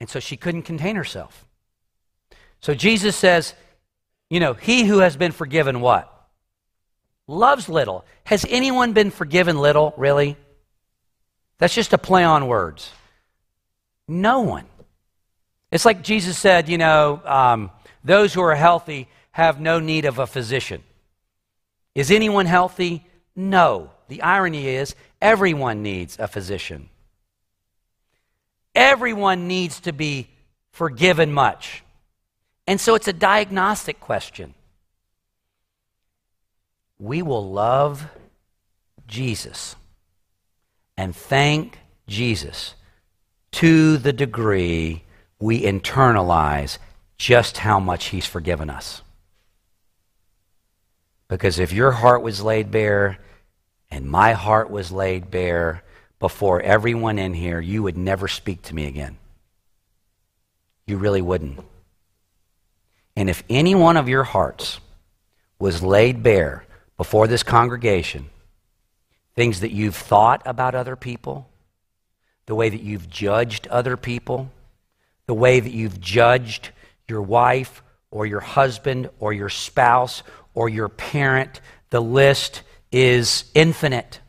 And 0.00 0.08
so 0.08 0.20
she 0.20 0.36
couldn't 0.36 0.62
contain 0.62 0.96
herself. 0.96 1.44
So 2.60 2.74
Jesus 2.74 3.16
says, 3.16 3.54
you 4.30 4.40
know, 4.40 4.54
he 4.54 4.84
who 4.84 4.98
has 4.98 5.16
been 5.16 5.32
forgiven 5.32 5.80
what? 5.80 6.12
Loves 7.26 7.68
little. 7.68 8.04
Has 8.24 8.46
anyone 8.48 8.92
been 8.92 9.10
forgiven 9.10 9.58
little, 9.58 9.94
really? 9.96 10.36
That's 11.58 11.74
just 11.74 11.92
a 11.92 11.98
play 11.98 12.24
on 12.24 12.46
words. 12.46 12.90
No 14.06 14.40
one. 14.40 14.66
It's 15.70 15.84
like 15.84 16.02
Jesus 16.02 16.38
said, 16.38 16.68
you 16.68 16.78
know, 16.78 17.20
um, 17.24 17.70
those 18.04 18.32
who 18.32 18.40
are 18.40 18.54
healthy 18.54 19.08
have 19.32 19.60
no 19.60 19.80
need 19.80 20.04
of 20.04 20.18
a 20.18 20.26
physician. 20.26 20.82
Is 21.94 22.10
anyone 22.10 22.46
healthy? 22.46 23.04
No. 23.36 23.90
The 24.08 24.22
irony 24.22 24.68
is, 24.68 24.94
everyone 25.20 25.82
needs 25.82 26.18
a 26.18 26.26
physician. 26.26 26.88
Everyone 28.74 29.48
needs 29.48 29.80
to 29.80 29.92
be 29.92 30.28
forgiven 30.70 31.32
much. 31.32 31.82
And 32.68 32.78
so 32.78 32.94
it's 32.94 33.08
a 33.08 33.14
diagnostic 33.14 33.98
question. 33.98 34.52
We 36.98 37.22
will 37.22 37.50
love 37.50 38.06
Jesus 39.06 39.74
and 40.94 41.16
thank 41.16 41.78
Jesus 42.06 42.74
to 43.52 43.96
the 43.96 44.12
degree 44.12 45.02
we 45.38 45.62
internalize 45.62 46.76
just 47.16 47.56
how 47.56 47.80
much 47.80 48.08
He's 48.08 48.26
forgiven 48.26 48.68
us. 48.68 49.00
Because 51.26 51.58
if 51.58 51.72
your 51.72 51.92
heart 51.92 52.20
was 52.20 52.42
laid 52.42 52.70
bare 52.70 53.16
and 53.90 54.04
my 54.04 54.34
heart 54.34 54.68
was 54.68 54.92
laid 54.92 55.30
bare 55.30 55.82
before 56.18 56.60
everyone 56.60 57.18
in 57.18 57.32
here, 57.32 57.60
you 57.60 57.82
would 57.82 57.96
never 57.96 58.28
speak 58.28 58.60
to 58.64 58.74
me 58.74 58.84
again. 58.84 59.16
You 60.86 60.98
really 60.98 61.22
wouldn't. 61.22 61.60
And 63.18 63.28
if 63.28 63.42
any 63.50 63.74
one 63.74 63.96
of 63.96 64.08
your 64.08 64.22
hearts 64.22 64.78
was 65.58 65.82
laid 65.82 66.22
bare 66.22 66.64
before 66.96 67.26
this 67.26 67.42
congregation, 67.42 68.30
things 69.34 69.58
that 69.58 69.72
you've 69.72 69.96
thought 69.96 70.40
about 70.46 70.76
other 70.76 70.94
people, 70.94 71.48
the 72.46 72.54
way 72.54 72.68
that 72.68 72.80
you've 72.80 73.10
judged 73.10 73.66
other 73.66 73.96
people, 73.96 74.52
the 75.26 75.34
way 75.34 75.58
that 75.58 75.72
you've 75.72 76.00
judged 76.00 76.70
your 77.08 77.20
wife 77.20 77.82
or 78.12 78.24
your 78.24 78.38
husband 78.38 79.10
or 79.18 79.32
your 79.32 79.48
spouse 79.48 80.22
or 80.54 80.68
your 80.68 80.88
parent, 80.88 81.60
the 81.90 82.00
list 82.00 82.62
is 82.92 83.50
infinite. 83.52 84.20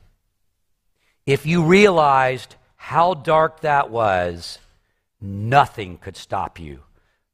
If 1.28 1.46
you 1.46 1.62
realized 1.62 2.56
how 2.76 3.14
dark 3.14 3.60
that 3.60 3.92
was, 3.92 4.58
nothing 5.22 6.00
could 6.00 6.18
stop 6.18 6.60
you 6.60 6.80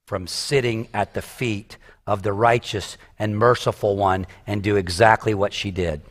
from 0.05 0.27
sitting 0.27 0.87
at 0.93 1.13
the 1.13 1.21
feet 1.21 1.77
of 2.07 2.23
the 2.23 2.33
righteous 2.33 2.97
and 3.17 3.37
merciful 3.37 3.95
one 3.95 4.27
and 4.45 4.61
do 4.61 4.75
exactly 4.75 5.33
what 5.33 5.53
she 5.53 5.71
did. 5.71 6.01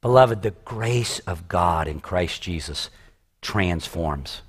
Beloved, 0.00 0.42
the 0.42 0.50
grace 0.50 1.20
of 1.20 1.48
God 1.48 1.88
in 1.88 2.00
Christ 2.00 2.42
Jesus 2.42 2.90
transforms. 3.40 4.42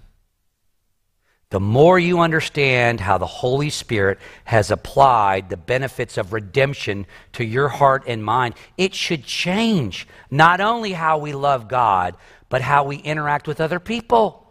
The 1.51 1.59
more 1.59 1.97
you 1.97 2.19
understand 2.19 2.99
how 2.99 3.17
the 3.17 3.25
Holy 3.25 3.69
Spirit 3.69 4.19
has 4.43 4.71
applied 4.71 5.47
the 5.47 5.55
benefits 5.55 6.17
of 6.17 6.33
redemption 6.33 7.05
to 7.33 7.45
your 7.45 7.69
heart 7.69 8.03
and 8.07 8.25
mind, 8.25 8.55
it 8.77 8.93
should 8.93 9.23
change 9.23 10.07
not 10.31 10.59
only 10.59 10.91
how 10.91 11.19
we 11.19 11.31
love 11.31 11.67
God, 11.69 12.17
but 12.49 12.61
how 12.61 12.83
we 12.83 12.97
interact 12.97 13.47
with 13.47 13.61
other 13.61 13.79
people. 13.79 14.44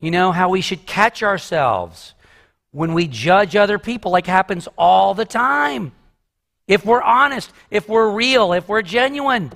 You 0.00 0.10
know, 0.10 0.32
how 0.32 0.50
we 0.50 0.60
should 0.60 0.86
catch 0.86 1.22
ourselves 1.22 2.14
when 2.70 2.92
we 2.92 3.06
judge 3.06 3.56
other 3.56 3.78
people, 3.78 4.10
like 4.10 4.26
happens 4.26 4.68
all 4.76 5.14
the 5.14 5.24
time. 5.24 5.92
If 6.68 6.84
we're 6.84 7.02
honest, 7.02 7.50
if 7.70 7.88
we're 7.88 8.10
real, 8.10 8.52
if 8.52 8.68
we're 8.68 8.82
genuine, 8.82 9.52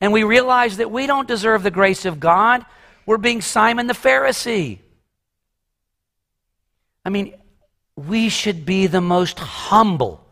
and 0.00 0.12
we 0.12 0.24
realize 0.24 0.78
that 0.78 0.90
we 0.90 1.06
don't 1.06 1.28
deserve 1.28 1.62
the 1.62 1.70
grace 1.70 2.04
of 2.04 2.18
God, 2.18 2.66
we're 3.06 3.18
being 3.18 3.40
Simon 3.40 3.86
the 3.86 3.94
Pharisee. 3.94 4.78
I 7.04 7.10
mean, 7.10 7.34
we 7.94 8.28
should 8.28 8.66
be 8.66 8.88
the 8.88 9.00
most 9.00 9.38
humble 9.38 10.26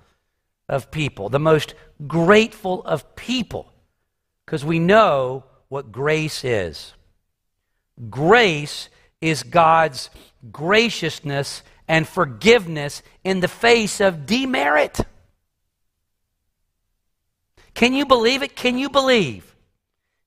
of 0.68 0.90
people, 0.90 1.28
the 1.28 1.38
most 1.38 1.74
grateful 2.06 2.82
of 2.84 3.14
people, 3.14 3.72
because 4.44 4.64
we 4.64 4.78
know 4.78 5.44
what 5.68 5.92
grace 5.92 6.44
is. 6.44 6.94
Grace 8.08 8.88
is 9.20 9.42
God's 9.42 10.10
graciousness 10.50 11.62
and 11.86 12.06
forgiveness 12.06 13.02
in 13.24 13.40
the 13.40 13.48
face 13.48 14.00
of 14.00 14.26
demerit. 14.26 15.00
Can 17.74 17.92
you 17.92 18.06
believe 18.06 18.42
it? 18.42 18.56
Can 18.56 18.78
you 18.78 18.90
believe 18.90 19.54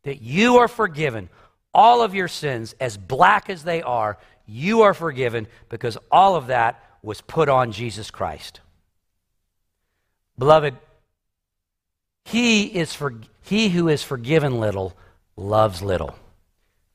that 0.03 0.21
you 0.21 0.57
are 0.57 0.67
forgiven? 0.67 1.29
All 1.73 2.01
of 2.01 2.13
your 2.13 2.27
sins, 2.27 2.75
as 2.79 2.97
black 2.97 3.49
as 3.49 3.63
they 3.63 3.81
are, 3.81 4.17
you 4.45 4.81
are 4.81 4.93
forgiven 4.93 5.47
because 5.69 5.97
all 6.11 6.35
of 6.35 6.47
that 6.47 6.83
was 7.01 7.21
put 7.21 7.49
on 7.49 7.71
Jesus 7.71 8.11
Christ. 8.11 8.59
Beloved, 10.37 10.75
he, 12.25 12.65
is 12.65 12.93
for, 12.93 13.15
he 13.41 13.69
who 13.69 13.87
is 13.87 14.03
forgiven 14.03 14.59
little 14.59 14.95
loves 15.35 15.81
little, 15.81 16.15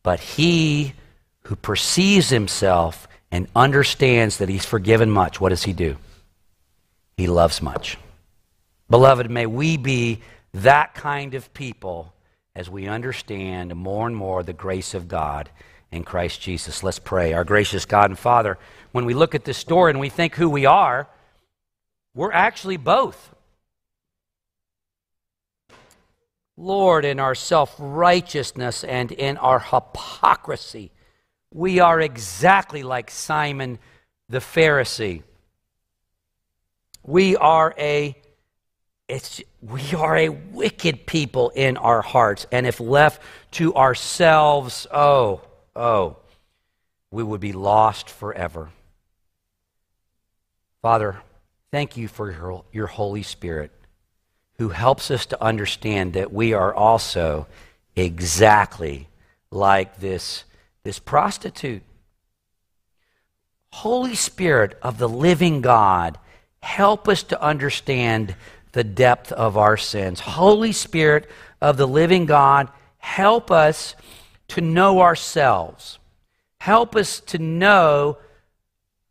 but 0.02 0.20
he 0.20 0.94
who 1.48 1.56
perceives 1.56 2.28
himself 2.28 3.08
and 3.30 3.48
understands 3.56 4.37
that 4.37 4.50
he's 4.50 4.66
forgiven 4.66 5.11
much, 5.11 5.40
what 5.40 5.48
does 5.48 5.62
he 5.62 5.72
do? 5.72 5.96
He 7.16 7.26
loves 7.26 7.62
much. 7.62 7.96
Beloved, 8.90 9.30
may 9.30 9.46
we 9.46 9.78
be 9.78 10.20
that 10.52 10.94
kind 10.94 11.32
of 11.32 11.54
people 11.54 12.12
as 12.54 12.68
we 12.68 12.87
understand 12.87 13.74
more 13.74 14.06
and 14.06 14.14
more 14.14 14.42
the 14.42 14.52
grace 14.52 14.92
of 14.92 15.08
God 15.08 15.48
in 15.90 16.04
Christ 16.04 16.42
Jesus. 16.42 16.82
Let's 16.82 16.98
pray. 16.98 17.32
Our 17.32 17.44
gracious 17.44 17.87
God 17.87 18.11
and 18.11 18.18
Father, 18.18 18.58
when 18.92 19.06
we 19.06 19.14
look 19.14 19.34
at 19.34 19.46
this 19.46 19.56
story 19.56 19.90
and 19.90 20.00
we 20.00 20.11
think 20.11 20.34
who 20.34 20.50
we 20.50 20.66
are, 20.66 21.08
we're 22.14 22.30
actually 22.30 22.76
both. 22.76 23.34
Lord, 26.58 27.06
in 27.06 27.18
our 27.18 27.34
self 27.34 27.74
righteousness 27.78 28.84
and 28.84 29.11
in 29.12 29.38
our 29.38 29.61
hypocrisy, 29.61 30.90
we 31.52 31.80
are 31.80 32.00
exactly 32.00 32.82
like 32.82 33.11
Simon 33.11 33.78
the 34.28 34.38
Pharisee. 34.38 35.22
We 37.02 37.37
are 37.37 37.74
a 37.78 38.16
it's, 39.08 39.40
we 39.62 39.94
are 39.94 40.16
a 40.16 40.28
wicked 40.28 41.06
people 41.06 41.50
in 41.54 41.78
our 41.78 42.02
hearts, 42.02 42.46
and 42.52 42.66
if 42.66 42.78
left 42.78 43.22
to 43.52 43.74
ourselves, 43.74 44.87
oh, 44.92 45.40
oh, 45.74 46.18
we 47.11 47.22
would 47.22 47.40
be 47.40 47.54
lost 47.54 48.11
forever. 48.11 48.68
Father, 50.82 51.22
thank 51.70 51.96
you 51.96 52.06
for 52.06 52.30
your, 52.30 52.64
your 52.70 52.87
Holy 52.87 53.22
Spirit 53.22 53.72
who 54.58 54.68
helps 54.68 55.11
us 55.11 55.24
to 55.26 55.42
understand 55.42 56.12
that 56.12 56.32
we 56.32 56.52
are 56.52 56.74
also 56.74 57.46
exactly 57.96 59.08
like 59.50 60.00
this, 60.00 60.44
this 60.84 60.98
prostitute. 60.98 61.82
Holy 63.72 64.14
Spirit 64.14 64.78
of 64.82 64.98
the 64.98 65.08
living 65.08 65.60
God, 65.60 66.18
help 66.60 67.08
us 67.08 67.22
to 67.24 67.42
understand 67.42 68.34
the 68.72 68.84
depth 68.84 69.32
of 69.32 69.56
our 69.56 69.76
sins. 69.76 70.20
Holy 70.20 70.72
Spirit 70.72 71.28
of 71.60 71.76
the 71.76 71.86
living 71.86 72.26
God, 72.26 72.68
help 72.98 73.50
us 73.50 73.94
to 74.48 74.60
know 74.60 75.00
ourselves. 75.00 75.98
Help 76.60 76.96
us 76.96 77.20
to 77.20 77.38
know 77.38 78.18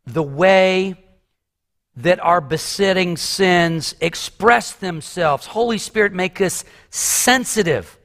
the 0.06 0.22
way 0.22 0.96
that 1.96 2.20
our 2.20 2.40
besetting 2.40 3.16
sins 3.16 3.94
express 4.00 4.72
themselves. 4.72 5.46
Holy 5.46 5.78
Spirit, 5.78 6.12
make 6.12 6.40
us 6.40 6.64
sensitive. 6.90 7.98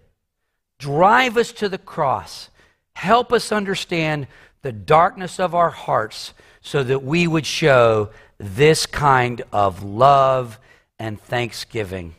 Drive 0.80 1.38
us 1.38 1.52
to 1.54 1.70
the 1.70 1.78
cross. 1.78 2.50
Help 2.96 3.34
us 3.34 3.52
understand 3.52 4.28
the 4.62 4.72
darkness 4.72 5.40
of 5.40 5.54
our 5.54 5.70
hearts 5.70 6.34
so 6.62 6.84
that 6.84 7.04
we 7.04 7.28
would 7.28 7.46
show 7.46 8.10
this 8.38 8.86
kind 8.86 9.42
of 9.52 9.84
love 9.84 10.60
and 10.98 11.20
thanksgiving. 11.20 12.16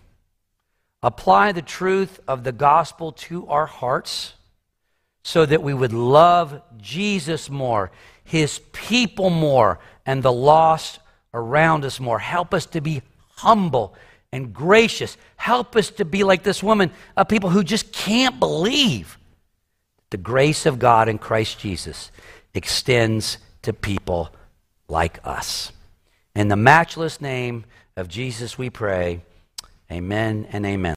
Apply 1.02 1.52
the 1.52 1.62
truth 1.62 2.20
of 2.26 2.44
the 2.44 2.52
gospel 2.52 3.12
to 3.12 3.46
our 3.48 3.66
hearts 3.66 4.34
so 5.22 5.46
that 5.46 5.62
we 5.62 5.72
would 5.72 5.92
love 5.92 6.60
Jesus 6.76 7.48
more, 7.48 7.90
his 8.24 8.60
people 8.72 9.30
more, 9.30 9.78
and 10.04 10.22
the 10.22 10.32
lost 10.32 11.00
around 11.32 11.84
us 11.84 11.98
more. 11.98 12.18
Help 12.18 12.52
us 12.52 12.66
to 12.66 12.80
be 12.80 13.02
humble 13.36 13.94
and 14.32 14.52
gracious. 14.52 15.16
Help 15.36 15.76
us 15.76 15.90
to 15.90 16.04
be 16.04 16.24
like 16.24 16.42
this 16.42 16.62
woman, 16.62 16.90
a 17.16 17.24
people 17.24 17.50
who 17.50 17.64
just 17.64 17.92
can't 17.92 18.38
believe 18.38 19.18
the 20.14 20.18
grace 20.18 20.64
of 20.64 20.78
God 20.78 21.08
in 21.08 21.18
Christ 21.18 21.58
Jesus 21.58 22.12
extends 22.54 23.38
to 23.62 23.72
people 23.72 24.32
like 24.86 25.18
us. 25.24 25.72
In 26.36 26.46
the 26.46 26.54
matchless 26.54 27.20
name 27.20 27.64
of 27.96 28.06
Jesus, 28.06 28.56
we 28.56 28.70
pray. 28.70 29.22
Amen 29.90 30.46
and 30.52 30.64
amen. 30.64 30.92